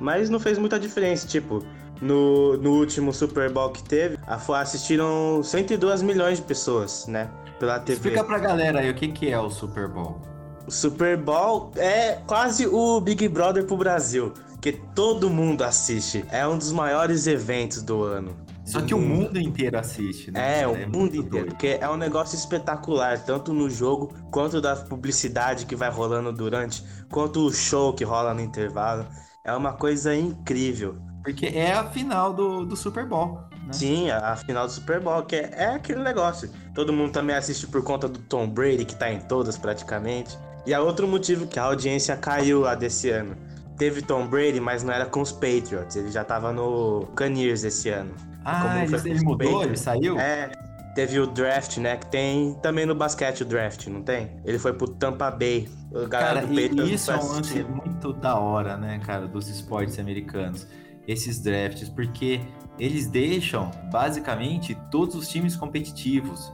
Mas 0.00 0.30
não 0.30 0.40
fez 0.40 0.58
muita 0.58 0.80
diferença, 0.80 1.26
tipo, 1.28 1.62
no, 2.00 2.56
no 2.56 2.72
último 2.72 3.12
Super 3.12 3.50
Bowl 3.50 3.70
que 3.70 3.82
teve, 3.82 4.18
assistiram 4.26 5.42
102 5.42 6.02
milhões 6.02 6.38
de 6.38 6.44
pessoas, 6.44 7.06
né? 7.06 7.30
Pela 7.58 7.78
TV. 7.78 7.92
Explica 7.92 8.24
pra 8.24 8.38
galera 8.38 8.80
aí 8.80 8.90
o 8.90 8.94
que, 8.94 9.08
que 9.08 9.30
é 9.30 9.38
o 9.38 9.50
Super 9.50 9.88
Bowl. 9.88 10.20
O 10.66 10.70
Super 10.70 11.16
Bowl 11.16 11.72
é 11.76 12.18
quase 12.26 12.66
o 12.66 13.00
Big 13.00 13.28
Brother 13.28 13.64
pro 13.64 13.76
Brasil, 13.76 14.32
que 14.60 14.72
todo 14.72 15.28
mundo 15.28 15.62
assiste. 15.62 16.24
É 16.30 16.46
um 16.46 16.56
dos 16.56 16.72
maiores 16.72 17.26
eventos 17.26 17.82
do 17.82 18.02
ano. 18.02 18.36
Só 18.64 18.80
que 18.80 18.94
o 18.94 19.00
mundo 19.00 19.38
inteiro 19.38 19.76
assiste, 19.76 20.30
né? 20.30 20.60
É, 20.60 20.66
o 20.66 20.70
muito 20.76 20.96
mundo 20.96 21.10
doido. 21.10 21.26
inteiro. 21.26 21.46
Porque 21.48 21.78
é 21.80 21.88
um 21.90 21.96
negócio 21.96 22.36
espetacular, 22.36 23.18
tanto 23.24 23.52
no 23.52 23.68
jogo, 23.68 24.14
quanto 24.30 24.60
da 24.60 24.76
publicidade 24.76 25.66
que 25.66 25.74
vai 25.74 25.90
rolando 25.90 26.32
durante, 26.32 26.84
quanto 27.10 27.44
o 27.44 27.52
show 27.52 27.92
que 27.92 28.04
rola 28.04 28.32
no 28.32 28.40
intervalo. 28.40 29.06
É 29.44 29.52
uma 29.52 29.72
coisa 29.72 30.14
incrível. 30.14 31.09
Porque 31.22 31.46
é 31.46 31.72
a 31.72 31.84
final 31.84 32.32
do, 32.32 32.64
do 32.64 32.76
Super 32.76 33.06
Bowl. 33.06 33.40
Né? 33.66 33.72
Sim, 33.72 34.10
a, 34.10 34.32
a 34.32 34.36
final 34.36 34.66
do 34.66 34.72
Super 34.72 35.00
Bowl, 35.00 35.22
que 35.22 35.36
é, 35.36 35.50
é 35.54 35.66
aquele 35.74 36.02
negócio. 36.02 36.50
Todo 36.74 36.92
mundo 36.92 37.12
também 37.12 37.36
assiste 37.36 37.66
por 37.66 37.82
conta 37.82 38.08
do 38.08 38.18
Tom 38.20 38.48
Brady, 38.48 38.84
que 38.84 38.94
tá 38.94 39.10
em 39.12 39.20
todas 39.20 39.58
praticamente. 39.58 40.38
E 40.66 40.74
há 40.74 40.80
outro 40.80 41.06
motivo 41.08 41.46
que 41.46 41.58
a 41.58 41.64
audiência 41.64 42.16
caiu 42.16 42.66
a 42.66 42.74
desse 42.74 43.10
ano. 43.10 43.36
Teve 43.76 44.02
Tom 44.02 44.26
Brady, 44.26 44.60
mas 44.60 44.82
não 44.82 44.92
era 44.92 45.06
com 45.06 45.20
os 45.20 45.32
Patriots. 45.32 45.96
Ele 45.96 46.10
já 46.10 46.22
tava 46.24 46.52
no 46.52 47.06
Caniers 47.16 47.64
esse 47.64 47.88
ano. 47.88 48.14
Ah, 48.44 48.62
Como 48.62 48.78
ele, 48.78 49.10
ele 49.10 49.20
mudou? 49.20 49.64
Ele 49.64 49.76
Patriots. 49.76 49.80
saiu? 49.80 50.18
É, 50.18 50.50
teve 50.94 51.18
o 51.18 51.26
draft, 51.26 51.78
né? 51.78 51.96
Que 51.96 52.06
tem 52.06 52.54
também 52.62 52.84
no 52.84 52.94
basquete 52.94 53.42
o 53.42 53.44
draft, 53.44 53.86
não 53.86 54.02
tem? 54.02 54.38
Ele 54.44 54.58
foi 54.58 54.72
pro 54.74 54.88
Tampa 54.88 55.30
Bay. 55.30 55.68
O 55.90 56.06
galera 56.06 56.40
Cara, 56.40 56.46
do 56.46 56.52
e 56.52 56.68
Patriots 56.68 56.92
isso 56.92 57.10
é 57.10 57.16
um 57.16 57.26
lance 57.26 57.62
muito 57.64 58.12
da 58.12 58.38
hora, 58.38 58.76
né, 58.76 59.00
cara, 59.04 59.26
dos 59.26 59.48
esportes 59.48 59.98
americanos. 59.98 60.66
Esses 61.06 61.40
drafts, 61.40 61.88
porque 61.88 62.40
eles 62.78 63.06
deixam, 63.06 63.70
basicamente, 63.90 64.76
todos 64.90 65.14
os 65.14 65.28
times 65.28 65.56
competitivos. 65.56 66.52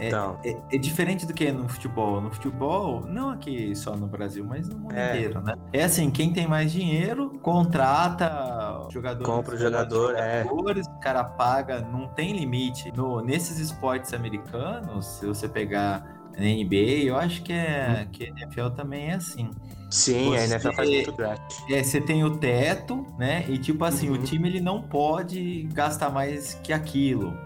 Então, 0.00 0.38
É, 0.42 0.56
é 0.72 0.78
diferente 0.78 1.26
do 1.26 1.34
que 1.34 1.52
no 1.52 1.68
futebol. 1.68 2.20
No 2.20 2.30
futebol, 2.32 3.02
não 3.06 3.30
aqui 3.30 3.74
só 3.76 3.94
no 3.94 4.06
Brasil, 4.06 4.44
mas 4.44 4.66
no 4.68 4.78
mundo 4.78 4.94
É. 4.94 5.16
inteiro, 5.16 5.42
né? 5.42 5.54
É 5.72 5.84
assim, 5.84 6.10
quem 6.10 6.32
tem 6.32 6.46
mais 6.46 6.72
dinheiro, 6.72 7.38
contrata 7.42 8.86
jogadores. 8.90 9.26
Compra 9.26 9.54
o 9.54 9.58
jogador, 9.58 10.16
é. 10.16 10.44
jogadores, 10.44 10.86
o 10.86 10.98
cara 11.00 11.24
paga, 11.24 11.80
não 11.80 12.08
tem 12.08 12.32
limite. 12.32 12.92
No, 12.96 13.20
nesses 13.20 13.58
esportes 13.58 14.14
americanos, 14.14 15.04
se 15.06 15.26
você 15.26 15.48
pegar 15.48 16.21
na 16.38 16.44
NBA, 16.44 17.04
eu 17.04 17.16
acho 17.16 17.42
que, 17.42 17.52
é, 17.52 18.06
que 18.12 18.24
a 18.24 18.28
NFL 18.28 18.68
também 18.76 19.10
é 19.10 19.14
assim. 19.14 19.50
sim, 19.90 20.34
a 20.34 20.40
você- 20.40 20.54
NFL 20.54 20.72
faz 20.72 20.88
muito 20.88 21.12
draft. 21.12 21.52
É, 21.70 21.82
você 21.82 22.00
tem 22.00 22.24
o 22.24 22.36
teto, 22.38 23.06
né? 23.18 23.44
E 23.48 23.58
tipo 23.58 23.84
assim, 23.84 24.08
Uhum. 24.08 24.14
o 24.14 24.18
time 24.18 24.48
ele 24.48 24.60
não 24.60 24.80
pode 24.82 25.64
gastar 25.72 26.10
mais 26.10 26.54
que 26.62 26.72
aquilo. 26.72 27.36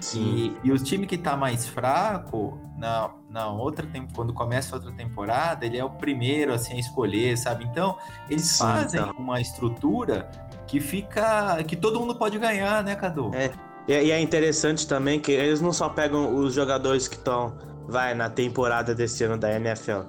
Sim. 0.00 0.54
E, 0.62 0.68
e 0.68 0.72
o 0.72 0.78
time 0.78 1.06
que 1.06 1.18
tá 1.18 1.36
mais 1.36 1.66
fraco, 1.66 2.56
na, 2.78 3.10
na 3.28 3.48
outra 3.50 3.84
tempo, 3.84 4.12
quando 4.14 4.32
começa 4.32 4.76
outra 4.76 4.92
temporada, 4.92 5.66
ele 5.66 5.76
é 5.76 5.84
o 5.84 5.90
primeiro 5.90 6.54
assim, 6.54 6.74
a 6.74 6.78
escolher, 6.78 7.36
sabe? 7.36 7.64
Então, 7.64 7.96
eles 8.30 8.46
Sim, 8.46 8.58
fazem 8.64 9.00
então. 9.00 9.14
uma 9.18 9.40
estrutura 9.40 10.30
que 10.68 10.78
fica. 10.78 11.60
que 11.64 11.74
todo 11.74 11.98
mundo 11.98 12.14
pode 12.14 12.38
ganhar, 12.38 12.84
né, 12.84 12.94
Cadu? 12.94 13.32
É. 13.34 13.50
E, 13.88 13.92
e 13.92 14.10
é 14.12 14.20
interessante 14.20 14.86
também 14.86 15.18
que 15.18 15.32
eles 15.32 15.60
não 15.60 15.72
só 15.72 15.88
pegam 15.88 16.36
os 16.36 16.54
jogadores 16.54 17.08
que 17.08 17.16
estão, 17.16 17.56
vai, 17.88 18.14
na 18.14 18.28
temporada 18.28 18.94
desse 18.94 19.24
ano 19.24 19.36
da 19.38 19.50
NFL. 19.56 20.02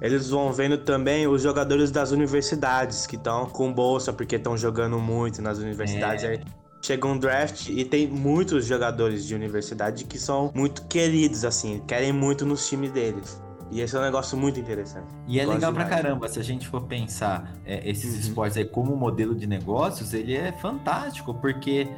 Eles 0.00 0.28
vão 0.30 0.52
vendo 0.52 0.78
também 0.78 1.26
os 1.26 1.42
jogadores 1.42 1.90
das 1.90 2.10
universidades 2.10 3.06
que 3.06 3.16
estão 3.16 3.46
com 3.46 3.72
bolsa 3.72 4.12
porque 4.12 4.36
estão 4.36 4.56
jogando 4.56 4.98
muito 4.98 5.40
nas 5.42 5.58
universidades. 5.58 6.24
É. 6.24 6.28
Aí 6.28 6.40
chega 6.82 7.06
um 7.06 7.16
draft 7.18 7.68
e 7.70 7.84
tem 7.84 8.06
muitos 8.06 8.66
jogadores 8.66 9.26
de 9.26 9.34
universidade 9.34 10.04
que 10.04 10.18
são 10.18 10.50
muito 10.54 10.86
queridos, 10.86 11.44
assim, 11.44 11.82
querem 11.86 12.12
muito 12.12 12.44
nos 12.44 12.68
times 12.68 12.90
deles. 12.92 13.42
E 13.70 13.80
esse 13.80 13.96
é 13.96 13.98
um 13.98 14.02
negócio 14.02 14.36
muito 14.36 14.60
interessante. 14.60 15.06
E 15.26 15.40
é 15.40 15.46
legal 15.46 15.72
pra 15.72 15.86
caramba, 15.86 16.28
se 16.28 16.38
a 16.38 16.42
gente 16.42 16.68
for 16.68 16.82
pensar 16.82 17.54
é, 17.64 17.88
esses 17.88 18.12
Uhum. 18.14 18.20
esportes 18.20 18.56
aí 18.58 18.64
como 18.66 18.94
modelo 18.94 19.34
de 19.34 19.46
negócios, 19.46 20.12
ele 20.12 20.36
é 20.36 20.52
fantástico, 20.52 21.32
porque 21.34 21.88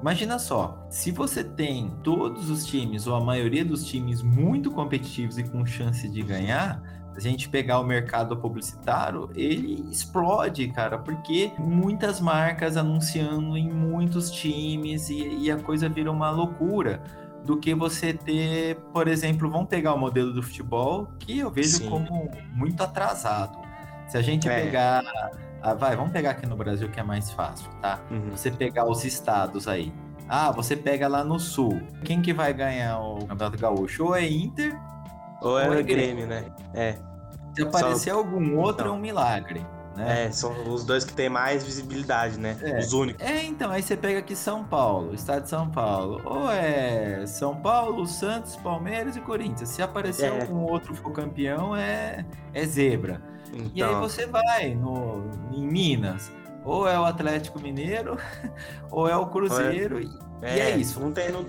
imagina 0.00 0.38
só, 0.38 0.86
se 0.90 1.10
você 1.10 1.42
tem 1.42 1.90
todos 2.02 2.50
os 2.50 2.66
times, 2.66 3.06
ou 3.06 3.14
a 3.14 3.20
maioria 3.20 3.64
dos 3.64 3.84
times 3.86 4.22
muito 4.22 4.70
competitivos 4.70 5.38
e 5.38 5.44
com 5.44 5.64
chance 5.64 6.08
de 6.08 6.22
ganhar, 6.22 6.82
a 7.16 7.20
gente 7.20 7.48
pegar 7.48 7.78
o 7.78 7.84
mercado 7.84 8.36
publicitário, 8.36 9.30
ele 9.36 9.86
explode, 9.90 10.66
cara, 10.68 10.98
porque 10.98 11.52
muitas 11.58 12.20
marcas 12.20 12.76
anunciando 12.76 13.56
em 13.56 13.70
muitos 13.72 14.30
times 14.30 15.08
e, 15.08 15.28
e 15.38 15.50
a 15.50 15.56
coisa 15.56 15.88
vira 15.88 16.10
uma 16.10 16.30
loucura 16.30 17.00
do 17.44 17.56
que 17.58 17.74
você 17.74 18.12
ter, 18.12 18.76
por 18.92 19.06
exemplo, 19.06 19.48
vamos 19.50 19.68
pegar 19.68 19.94
o 19.94 19.98
modelo 19.98 20.32
do 20.32 20.42
futebol, 20.42 21.08
que 21.18 21.38
eu 21.38 21.50
vejo 21.50 21.76
Sim. 21.78 21.88
como 21.90 22.30
muito 22.52 22.82
atrasado. 22.82 23.58
Se 24.08 24.16
a 24.18 24.22
gente 24.22 24.48
É. 24.48 24.64
pegar, 24.64 25.02
ah, 25.64 25.74
vai, 25.74 25.96
vamos 25.96 26.12
pegar 26.12 26.30
aqui 26.32 26.46
no 26.46 26.56
Brasil 26.56 26.88
que 26.90 27.00
é 27.00 27.02
mais 27.02 27.30
fácil, 27.30 27.70
tá? 27.80 27.98
Uhum. 28.10 28.30
Você 28.30 28.50
pegar 28.50 28.86
os 28.86 29.02
estados 29.04 29.66
aí. 29.66 29.92
Ah, 30.28 30.50
você 30.52 30.76
pega 30.76 31.08
lá 31.08 31.24
no 31.24 31.38
sul. 31.40 31.80
Quem 32.04 32.20
que 32.20 32.32
vai 32.34 32.52
ganhar 32.52 32.98
o 32.98 33.24
Campeonato 33.26 33.58
Gaúcho? 33.58 34.04
Ou 34.04 34.14
é 34.14 34.26
Inter, 34.26 34.78
Ou 35.40 35.58
é 35.58 35.68
Ou 35.68 35.74
é 35.74 35.80
o 35.80 35.84
Grêmio, 35.84 36.26
né? 36.26 36.44
É, 36.74 36.96
se 37.54 37.62
aparecer 37.62 38.10
algum 38.10 38.58
outro 38.58 38.84
Então. 38.86 38.94
é 38.94 38.98
um 38.98 39.00
milagre, 39.00 39.66
né? 39.96 40.26
é, 40.26 40.30
são 40.30 40.52
os 40.72 40.84
dois 40.84 41.04
que 41.04 41.12
têm 41.12 41.28
mais 41.28 41.62
visibilidade, 41.64 42.38
né? 42.38 42.56
É. 42.62 42.78
Os 42.78 42.92
únicos. 42.92 43.24
É, 43.24 43.44
então, 43.44 43.70
aí 43.70 43.82
você 43.82 43.96
pega 43.96 44.18
aqui 44.18 44.34
São 44.34 44.64
Paulo, 44.64 45.14
estado 45.14 45.42
de 45.44 45.48
São 45.50 45.70
Paulo. 45.70 46.20
Ou 46.24 46.50
é 46.50 47.24
São 47.26 47.56
Paulo, 47.56 48.06
Santos, 48.06 48.56
Palmeiras 48.56 49.16
e 49.16 49.20
Corinthians. 49.20 49.68
Se 49.70 49.82
aparecer 49.82 50.32
É. 50.32 50.40
algum 50.40 50.62
outro 50.62 50.94
for 50.94 51.12
campeão, 51.12 51.76
é, 51.76 52.24
é 52.52 52.64
zebra. 52.66 53.20
E 53.52 53.82
aí 53.82 53.88
Então, 53.88 54.00
você 54.00 54.26
vai 54.26 54.74
no, 54.74 55.30
em 55.52 55.66
Minas. 55.66 56.30
Ou 56.64 56.88
é 56.88 56.98
o 56.98 57.04
Atlético 57.04 57.60
Mineiro, 57.60 58.16
ou 58.90 59.06
é 59.08 59.14
o 59.16 59.26
Cruzeiro. 59.26 60.00
e- 60.00 60.08
e 60.42 60.46
é 60.60 60.76
isso. 60.76 60.98
Não 60.98 61.12
tem, 61.12 61.30
não, 61.30 61.44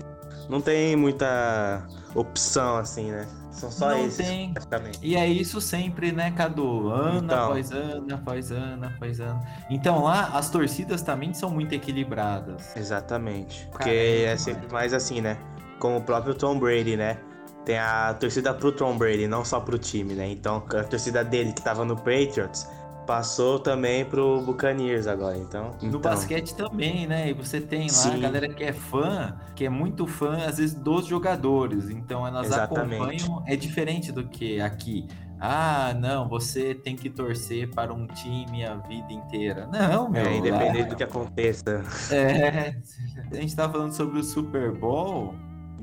não 0.48 0.60
tem 0.60 0.94
muita 0.94 1.86
opção, 2.14 2.76
assim, 2.76 3.10
né? 3.10 3.26
São 3.50 3.70
só 3.70 3.88
Não 3.88 4.04
esses, 4.04 4.18
tem. 4.26 4.52
E 5.00 5.16
é 5.16 5.26
isso 5.26 5.62
sempre, 5.62 6.12
né, 6.12 6.30
Cadu? 6.32 6.90
Ano 6.90 7.24
Então. 7.24 7.44
após 7.46 7.72
ano, 7.72 8.14
após 8.14 8.52
ano, 8.52 8.86
após 8.86 9.18
ano. 9.18 9.40
Então 9.70 10.02
lá 10.02 10.26
as 10.34 10.50
torcidas 10.50 11.00
também 11.00 11.32
são 11.32 11.48
muito 11.48 11.72
equilibradas. 11.74 12.76
Exatamente. 12.76 13.66
Porque 13.72 13.84
Cara, 13.84 13.90
é 13.96 14.24
é 14.24 14.36
sempre 14.36 14.70
mais 14.70 14.92
assim, 14.92 15.22
né? 15.22 15.38
Como 15.78 15.96
o 15.96 16.02
próprio 16.02 16.34
Tom 16.34 16.58
Brady, 16.58 16.98
né? 16.98 17.16
Tem 17.66 17.78
a 17.78 18.14
torcida 18.14 18.54
pro 18.54 18.70
Tom 18.70 18.96
Brady, 18.96 19.26
não 19.26 19.44
só 19.44 19.58
pro 19.58 19.76
time, 19.76 20.14
né? 20.14 20.30
Então, 20.30 20.62
a 20.72 20.84
torcida 20.84 21.24
dele 21.24 21.52
que 21.52 21.60
tava 21.60 21.84
no 21.84 21.96
Patriots 21.96 22.64
passou 23.04 23.58
também 23.58 24.04
pro 24.04 24.40
Buccaneers 24.40 25.08
agora, 25.08 25.36
então. 25.36 25.72
No 25.82 25.88
então, 25.88 26.00
basquete 26.00 26.54
também, 26.54 27.08
né? 27.08 27.30
E 27.30 27.32
você 27.32 27.60
tem 27.60 27.82
lá 27.82 27.86
a 27.86 27.88
Sim. 27.88 28.20
galera 28.20 28.48
que 28.48 28.62
é 28.62 28.72
fã, 28.72 29.36
que 29.56 29.64
é 29.64 29.68
muito 29.68 30.06
fã, 30.06 30.36
às 30.46 30.58
vezes, 30.58 30.74
dos 30.74 31.06
jogadores. 31.06 31.90
Então 31.90 32.24
elas 32.24 32.46
Exatamente. 32.46 33.02
acompanham. 33.02 33.42
É 33.46 33.56
diferente 33.56 34.12
do 34.12 34.28
que 34.28 34.60
aqui. 34.60 35.08
Ah, 35.40 35.92
não, 35.98 36.28
você 36.28 36.72
tem 36.72 36.94
que 36.96 37.10
torcer 37.10 37.68
para 37.70 37.92
um 37.92 38.06
time 38.06 38.64
a 38.64 38.76
vida 38.76 39.12
inteira. 39.12 39.68
Não, 39.72 40.08
meu. 40.08 40.24
É, 40.24 40.36
independente 40.36 40.82
lá- 40.82 40.88
do 40.88 40.96
que 40.96 41.04
aconteça. 41.04 41.84
É, 42.12 42.76
a 43.30 43.34
gente 43.34 43.54
tá 43.54 43.68
falando 43.68 43.92
sobre 43.92 44.20
o 44.20 44.24
Super 44.24 44.72
Bowl. 44.72 45.34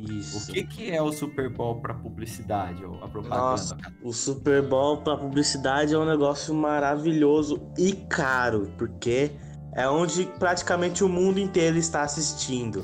Isso. 0.10 0.51
O 0.51 0.53
que, 0.53 0.63
que 0.63 0.91
é 0.91 1.01
o 1.01 1.12
Super 1.12 1.50
Bowl 1.50 1.79
para 1.79 1.93
publicidade 1.93 2.83
ou 2.83 2.95
a 2.95 3.07
propaganda? 3.07 3.36
Nossa, 3.36 3.77
o 4.03 4.12
Super 4.12 4.62
Bowl 4.62 4.98
pra 4.98 5.15
publicidade 5.15 5.93
é 5.93 5.98
um 5.98 6.05
negócio 6.05 6.53
maravilhoso 6.53 7.62
e 7.77 7.93
caro, 7.93 8.72
porque 8.77 9.31
é 9.74 9.88
onde 9.88 10.25
praticamente 10.38 11.03
o 11.03 11.10
mundo 11.10 11.39
inteiro 11.39 11.77
está 11.77 12.01
assistindo. 12.01 12.83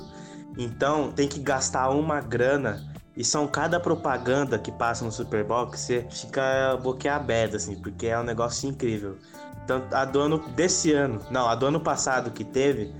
Então 0.57 1.11
tem 1.11 1.27
que 1.27 1.39
gastar 1.39 1.89
uma 1.89 2.21
grana. 2.21 2.87
E 3.17 3.23
são 3.23 3.45
cada 3.47 3.81
propaganda 3.81 4.57
que 4.57 4.71
passa 4.71 5.03
no 5.03 5.11
Super 5.11 5.43
Bowl 5.43 5.67
que 5.67 5.77
você 5.77 6.07
fica 6.09 6.77
boquiaberto, 6.81 7.57
assim, 7.57 7.75
porque 7.75 8.07
é 8.07 8.17
um 8.17 8.23
negócio 8.23 8.69
incrível. 8.69 9.17
Então, 9.65 9.83
a 9.91 10.05
do 10.05 10.21
ano 10.21 10.39
desse 10.55 10.93
ano, 10.93 11.19
não, 11.29 11.47
a 11.49 11.53
do 11.53 11.65
ano 11.65 11.81
passado 11.81 12.31
que 12.31 12.45
teve, 12.45 12.93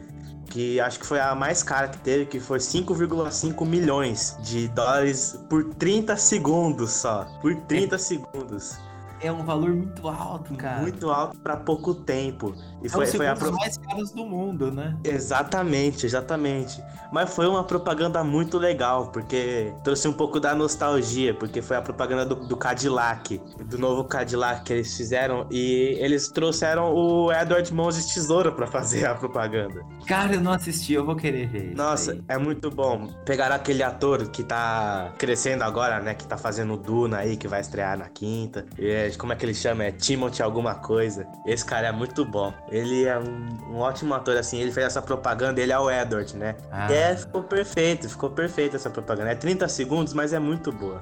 que 0.50 0.79
acho 0.79 1.00
que 1.00 1.06
foi 1.06 1.20
a 1.20 1.36
mais 1.36 1.63
cara 1.63 1.88
que 1.88 1.98
teve, 2.00 2.25
que 2.25 2.39
foi 2.39 2.60
5,5 2.60 3.65
milhões 3.65 4.38
de 4.41 4.68
dólares 4.70 5.39
por 5.50 5.63
30 5.75 6.18
segundos 6.18 6.91
só. 6.91 7.25
Por 7.41 7.56
30 7.56 7.98
segundos. 7.98 8.88
É 9.22 9.32
um 9.32 9.44
valor 9.44 9.70
muito 9.72 10.08
alto, 10.08 10.54
cara. 10.56 10.82
Muito 10.82 11.10
alto 11.10 11.38
pra 11.40 11.58
pouco 11.58 11.94
tempo. 11.94 12.56
E 12.82 12.90
São 12.90 13.02
foi, 13.02 13.08
foi 13.12 13.28
a 13.28 13.36
pro- 13.36 13.52
mais 13.54 13.78
caros 13.78 14.12
do 14.12 14.26
mundo, 14.26 14.72
né? 14.72 14.98
Exatamente, 15.04 16.06
exatamente. 16.06 16.82
Mas 17.12 17.34
foi 17.34 17.48
uma 17.48 17.64
propaganda 17.64 18.24
muito 18.24 18.58
legal, 18.58 19.08
porque 19.12 19.74
trouxe 19.84 20.08
um 20.08 20.14
pouco 20.14 20.40
da 20.40 20.54
nostalgia, 20.56 21.34
porque 21.34 21.62
foi 21.62 21.76
a 21.78 21.82
propaganda 21.82 22.24
do, 22.26 22.36
do 22.36 22.56
Cadillac, 22.56 23.42
do 23.66 23.78
novo 23.78 24.04
Cadillac 24.06 24.64
que 24.64 24.74
eles 24.74 24.96
fizeram, 24.96 25.46
e 25.52 25.98
eles 26.00 26.30
trouxeram 26.30 26.94
o 26.94 27.32
Edward 27.34 27.74
Moses 27.74 28.06
Tesoura 28.14 28.52
pra 28.52 28.68
fazer 28.68 29.06
a 29.06 29.16
propaganda. 29.16 29.84
Cara, 30.08 30.36
eu 30.36 30.42
não 30.42 30.54
assisti, 30.54 30.94
eu 30.94 31.06
vou 31.06 31.16
querer 31.16 31.48
ver. 31.50 31.76
Nossa, 31.76 32.24
é 32.28 32.38
muito 32.38 32.70
bom. 32.72 33.08
Pegaram 33.26 33.56
aquele 33.56 33.84
ator 33.84 34.30
que 34.30 34.44
tá 34.44 35.12
crescendo 35.18 35.64
agora, 35.64 36.00
né? 36.00 36.14
Que 36.14 36.26
tá 36.28 36.38
fazendo 36.38 36.78
Duna 36.78 37.18
aí, 37.18 37.36
que 37.36 37.48
vai 37.48 37.60
estrear 37.62 37.98
na 37.98 38.08
quinta. 38.08 38.66
E 38.78 39.09
é- 39.10 39.18
como 39.18 39.34
é 39.34 39.36
que 39.36 39.46
ele 39.46 39.54
chama? 39.54 39.84
É 39.84 39.92
Timothy 39.92 40.42
alguma 40.42 40.75
coisa. 40.75 41.28
Esse 41.46 41.66
cara 41.66 41.88
é 41.88 41.92
muito 41.92 42.24
bom. 42.25 42.54
Ele 42.70 43.06
é 43.06 43.18
um, 43.18 43.74
um 43.74 43.78
ótimo 43.80 44.13
ator, 44.13 44.38
assim. 44.38 44.60
Ele 44.60 44.72
fez 44.72 44.86
essa 44.88 45.01
propaganda, 45.01 45.60
ele 45.62 45.72
é 45.72 45.80
o 45.80 45.89
Edward, 45.89 46.36
né? 46.38 46.56
Ah. 46.72 46.92
É, 46.92 47.16
ficou 47.16 47.44
perfeito, 47.44 48.08
ficou 48.10 48.30
perfeito 48.30 48.75
essa 48.75 48.89
propaganda. 48.89 49.32
É 49.32 49.36
30 49.36 49.68
segundos, 49.68 50.13
mas 50.13 50.34
é 50.34 50.39
muito 50.39 50.72
boa. 50.72 51.01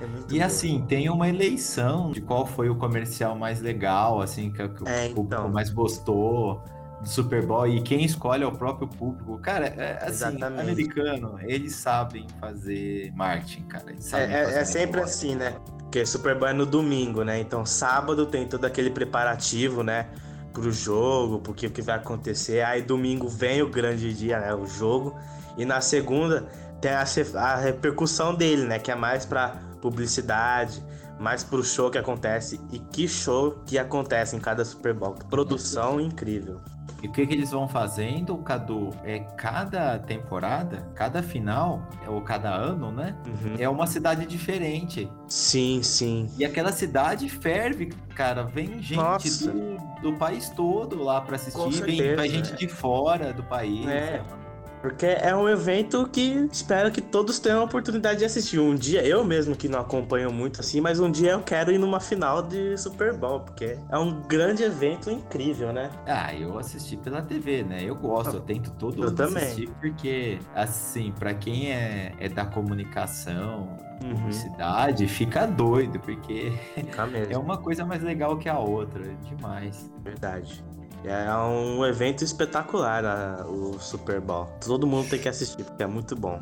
É 0.00 0.06
muito 0.06 0.34
E 0.34 0.38
boa. 0.38 0.46
assim, 0.46 0.84
tem 0.88 1.08
uma 1.08 1.28
eleição 1.28 2.10
de 2.10 2.20
qual 2.20 2.44
foi 2.46 2.68
o 2.68 2.74
comercial 2.74 3.36
mais 3.36 3.60
legal, 3.60 4.20
assim, 4.20 4.50
que, 4.50 4.68
que 4.68 4.88
É, 4.88 5.06
o 5.06 5.14
público 5.14 5.20
então. 5.20 5.48
mais 5.48 5.70
gostou 5.70 6.62
do 7.00 7.08
Super 7.08 7.44
Bowl 7.44 7.66
e 7.66 7.80
quem 7.82 8.02
escolhe 8.04 8.42
é 8.42 8.46
o 8.46 8.52
próprio 8.52 8.88
público. 8.88 9.38
Cara, 9.38 9.66
é, 9.66 9.98
assim, 10.00 10.08
Exatamente. 10.08 10.60
americano, 10.62 11.38
eles 11.42 11.76
sabem 11.76 12.26
fazer 12.40 13.12
marketing, 13.14 13.62
cara. 13.64 13.92
É, 13.92 14.00
sabem 14.00 14.34
é- 14.34 14.44
fazer 14.46 14.58
é 14.58 14.64
sempre 14.64 15.00
assim, 15.00 15.34
né? 15.36 15.54
Porque 15.94 16.04
Super 16.06 16.36
Bowl 16.36 16.48
é 16.48 16.52
no 16.52 16.66
domingo, 16.66 17.22
né? 17.22 17.38
Então 17.38 17.64
sábado 17.64 18.26
tem 18.26 18.48
todo 18.48 18.64
aquele 18.64 18.90
preparativo, 18.90 19.84
né? 19.84 20.08
Pro 20.52 20.72
jogo, 20.72 21.38
porque 21.38 21.68
o 21.68 21.70
que 21.70 21.80
vai 21.80 21.94
acontecer. 21.94 22.62
Aí 22.64 22.82
domingo 22.82 23.28
vem 23.28 23.62
o 23.62 23.68
grande 23.68 24.12
dia, 24.12 24.40
né? 24.40 24.52
O 24.52 24.66
jogo. 24.66 25.16
E 25.56 25.64
na 25.64 25.80
segunda 25.80 26.48
tem 26.80 26.90
a, 26.90 27.04
a 27.36 27.54
repercussão 27.54 28.34
dele, 28.34 28.64
né? 28.64 28.80
Que 28.80 28.90
é 28.90 28.96
mais 28.96 29.24
pra 29.24 29.50
publicidade, 29.80 30.84
mais 31.20 31.44
pro 31.44 31.62
show 31.62 31.88
que 31.92 31.98
acontece. 31.98 32.60
E 32.72 32.80
que 32.80 33.06
show 33.06 33.62
que 33.64 33.78
acontece 33.78 34.34
em 34.34 34.40
cada 34.40 34.64
Super 34.64 34.94
Bowl. 34.94 35.14
Produção 35.30 36.00
incrível. 36.00 36.60
E 37.04 37.06
o 37.06 37.10
que, 37.12 37.26
que 37.26 37.34
eles 37.34 37.50
vão 37.50 37.68
fazendo, 37.68 38.34
Cadu? 38.38 38.88
É 39.04 39.18
cada 39.36 39.98
temporada, 39.98 40.88
cada 40.94 41.22
final, 41.22 41.86
ou 42.06 42.22
cada 42.22 42.48
ano, 42.48 42.90
né? 42.90 43.14
Uhum. 43.26 43.56
É 43.58 43.68
uma 43.68 43.86
cidade 43.86 44.24
diferente. 44.24 45.06
Sim, 45.28 45.82
sim. 45.82 46.30
E 46.38 46.46
aquela 46.46 46.72
cidade 46.72 47.28
ferve, 47.28 47.92
cara. 48.14 48.44
Vem 48.44 48.80
gente 48.80 48.96
Nossa. 48.96 49.52
do, 49.52 49.76
do 50.00 50.12
país 50.14 50.48
todo 50.48 51.02
lá 51.02 51.20
pra 51.20 51.36
Com 51.38 51.66
assistir. 51.66 51.84
Vem, 51.84 51.96
certeza, 51.98 52.16
vai 52.16 52.28
gente 52.30 52.52
é. 52.54 52.56
de 52.56 52.68
fora 52.68 53.34
do 53.34 53.42
país. 53.42 53.86
É. 53.86 54.22
uma- 54.26 54.43
Porque 54.84 55.06
é 55.06 55.34
um 55.34 55.48
evento 55.48 56.06
que 56.12 56.46
espero 56.52 56.92
que 56.92 57.00
todos 57.00 57.38
tenham 57.38 57.62
a 57.62 57.64
oportunidade 57.64 58.18
de 58.18 58.26
assistir. 58.26 58.58
Um 58.58 58.74
dia, 58.74 59.02
eu 59.02 59.24
mesmo 59.24 59.56
que 59.56 59.66
não 59.66 59.80
acompanho 59.80 60.30
muito 60.30 60.60
assim, 60.60 60.78
mas 60.78 61.00
um 61.00 61.10
dia 61.10 61.30
eu 61.30 61.40
quero 61.40 61.72
ir 61.72 61.78
numa 61.78 61.98
final 62.00 62.42
de 62.42 62.76
Super 62.76 63.14
Bowl, 63.14 63.40
porque 63.40 63.78
é 63.90 63.96
um 63.98 64.20
grande 64.28 64.62
evento 64.62 65.10
incrível, 65.10 65.72
né? 65.72 65.88
Ah, 66.06 66.34
eu 66.34 66.58
assisti 66.58 66.98
pela 66.98 67.22
TV, 67.22 67.62
né? 67.62 67.82
Eu 67.82 67.94
gosto, 67.96 68.34
eu 68.36 68.40
tento 68.42 68.72
todo 68.72 69.02
Eu 69.02 69.08
ano 69.08 69.16
também. 69.16 69.42
assistir, 69.42 69.70
porque, 69.80 70.38
assim, 70.54 71.12
pra 71.18 71.32
quem 71.32 71.72
é, 71.72 72.12
é 72.18 72.28
da 72.28 72.44
comunicação, 72.44 73.78
Uhum. 74.04 74.16
publicidade, 74.16 75.08
fica 75.08 75.46
doido, 75.46 75.98
porque 76.00 76.52
Fica 76.74 77.08
é 77.30 77.38
uma 77.38 77.56
coisa 77.56 77.86
mais 77.86 78.02
legal 78.02 78.36
que 78.36 78.50
a 78.50 78.58
outra, 78.58 79.02
é 79.02 79.14
demais. 79.34 79.90
verdade. 80.02 80.62
É 81.04 81.30
um 81.36 81.84
evento 81.84 82.24
espetacular 82.24 83.04
a- 83.04 83.44
o 83.46 83.78
Super 83.78 84.20
Bowl. 84.20 84.46
Todo 84.64 84.86
mundo 84.86 85.08
tem 85.08 85.18
que 85.18 85.28
assistir, 85.28 85.62
porque 85.64 85.82
é 85.82 85.86
muito 85.86 86.16
bom. 86.16 86.40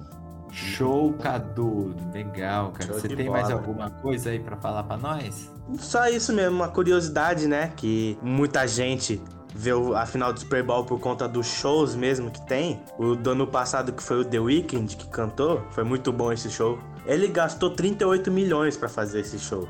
Show, 0.52 1.14
Cadu, 1.14 1.94
legal, 2.12 2.72
cara. 2.72 2.86
Show 2.92 3.00
Você 3.00 3.08
tem 3.08 3.28
mais 3.30 3.48
bola. 3.48 3.58
alguma 3.60 3.90
coisa 3.90 4.30
aí 4.30 4.38
pra 4.38 4.56
falar 4.56 4.82
pra 4.84 4.96
nós? 4.98 5.50
Só 5.78 6.06
isso 6.08 6.32
mesmo, 6.32 6.56
uma 6.56 6.68
curiosidade, 6.68 7.46
né? 7.48 7.72
Que 7.74 8.18
muita 8.22 8.66
gente 8.68 9.20
vê 9.54 9.72
o- 9.72 9.96
a 9.96 10.04
final 10.06 10.32
do 10.32 10.38
Super 10.40 10.62
Bowl 10.62 10.84
por 10.84 11.00
conta 11.00 11.26
dos 11.26 11.46
shows 11.46 11.94
mesmo 11.94 12.30
que 12.30 12.46
tem. 12.46 12.80
O 12.98 13.14
do 13.16 13.30
ano 13.30 13.46
passado, 13.46 13.92
que 13.92 14.02
foi 14.02 14.20
o 14.20 14.24
The 14.24 14.38
Weeknd 14.40 14.94
que 14.96 15.06
cantou, 15.08 15.62
foi 15.70 15.84
muito 15.84 16.12
bom 16.12 16.30
esse 16.30 16.50
show. 16.50 16.78
Ele 17.06 17.26
gastou 17.28 17.70
38 17.70 18.30
milhões 18.30 18.76
pra 18.76 18.88
fazer 18.90 19.20
esse 19.20 19.38
show. 19.38 19.66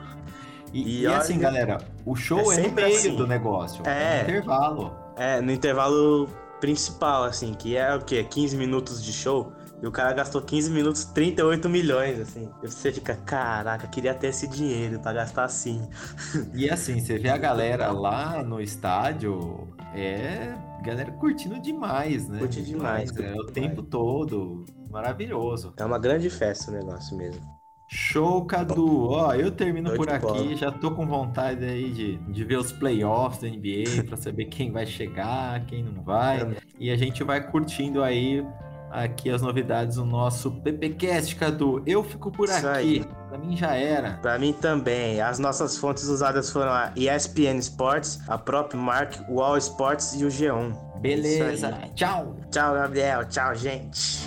E, 0.72 1.02
E 1.02 1.06
e 1.06 1.12
assim, 1.12 1.38
olha, 1.38 1.38
galera, 1.38 1.78
o 2.04 2.14
show 2.16 2.52
é 2.52 2.56
é, 2.56 2.58
no 2.58 2.70
meio 2.72 2.86
assim. 2.96 3.14
do 3.14 3.26
negócio, 3.26 3.86
É. 3.86 4.20
é 4.20 4.22
no 4.24 4.30
intervalo. 4.30 4.92
É, 5.16 5.40
no 5.40 5.52
intervalo 5.52 6.28
principal, 6.60 7.24
assim, 7.24 7.54
que 7.54 7.76
é 7.76 7.94
o 7.94 8.04
quê? 8.04 8.24
15 8.24 8.56
minutos 8.56 9.02
de 9.02 9.12
show. 9.12 9.52
E 9.82 9.86
o 9.86 9.90
cara 9.92 10.12
gastou 10.12 10.40
15 10.42 10.70
minutos, 10.70 11.04
38 11.04 11.68
milhões, 11.68 12.18
assim. 12.20 12.48
E 12.62 12.68
você 12.68 12.92
fica, 12.92 13.16
caraca, 13.16 13.88
queria 13.88 14.14
ter 14.14 14.28
esse 14.28 14.46
dinheiro 14.46 15.00
pra 15.00 15.12
gastar 15.12 15.44
assim. 15.44 15.88
E 16.54 16.68
assim, 16.70 17.00
você 17.00 17.18
vê 17.18 17.28
a 17.30 17.36
galera 17.38 17.90
lá 17.92 18.42
no 18.42 18.60
estádio, 18.60 19.76
é 19.94 20.54
galera 20.82 21.12
curtindo 21.12 21.60
demais, 21.60 22.28
né? 22.28 22.38
Curte 22.38 22.62
demais, 22.62 23.10
É 23.10 23.14
curte 23.14 23.38
o 23.38 23.46
tempo 23.46 23.82
todo. 23.82 24.64
Maravilhoso. 24.90 25.72
É 25.76 25.84
uma 25.84 25.98
grande 25.98 26.28
festa 26.30 26.70
o 26.70 26.74
negócio 26.74 27.16
mesmo. 27.16 27.42
Show, 27.94 28.46
Cadu. 28.46 29.10
Ó, 29.10 29.34
eu 29.34 29.50
termino 29.50 29.92
por 29.94 30.08
aqui. 30.08 30.24
bola. 30.24 30.56
Já 30.56 30.72
tô 30.72 30.92
com 30.92 31.06
vontade 31.06 31.62
aí 31.62 31.90
de, 31.90 32.16
de 32.16 32.42
ver 32.42 32.56
os 32.56 32.72
playoffs 32.72 33.42
da 33.42 33.48
NBA 33.48 34.04
pra 34.08 34.16
saber 34.16 34.46
quem 34.46 34.72
vai 34.72 34.86
chegar, 34.86 35.60
quem 35.66 35.84
não 35.84 36.02
vai. 36.02 36.56
E 36.78 36.90
a 36.90 36.96
gente 36.96 37.22
vai 37.22 37.46
curtindo 37.46 38.02
aí 38.02 38.42
aqui 38.90 39.28
as 39.28 39.42
novidades 39.42 39.96
do 39.96 40.06
nosso 40.06 40.50
PPcast, 40.50 41.36
Cadu. 41.36 41.82
Eu 41.86 42.02
fico 42.02 42.30
por 42.32 42.48
Isso 42.48 42.66
aqui. 42.66 42.78
aí. 42.78 43.04
Pra 43.28 43.36
mim 43.36 43.54
já 43.54 43.74
era. 43.74 44.12
Pra 44.22 44.38
mim 44.38 44.54
também. 44.54 45.20
As 45.20 45.38
nossas 45.38 45.76
fontes 45.76 46.04
usadas 46.04 46.50
foram 46.50 46.72
a 46.72 46.92
ESPN 46.96 47.58
Sports, 47.58 48.20
a 48.26 48.38
própria 48.38 48.80
Mark, 48.80 49.16
o 49.28 49.42
All 49.42 49.58
Sports 49.58 50.14
e 50.14 50.24
o 50.24 50.28
G1. 50.28 50.74
Beleza. 50.98 51.72
Tchau. 51.94 52.36
Tchau, 52.50 52.72
Gabriel. 52.74 53.28
Tchau, 53.28 53.54
gente. 53.54 54.26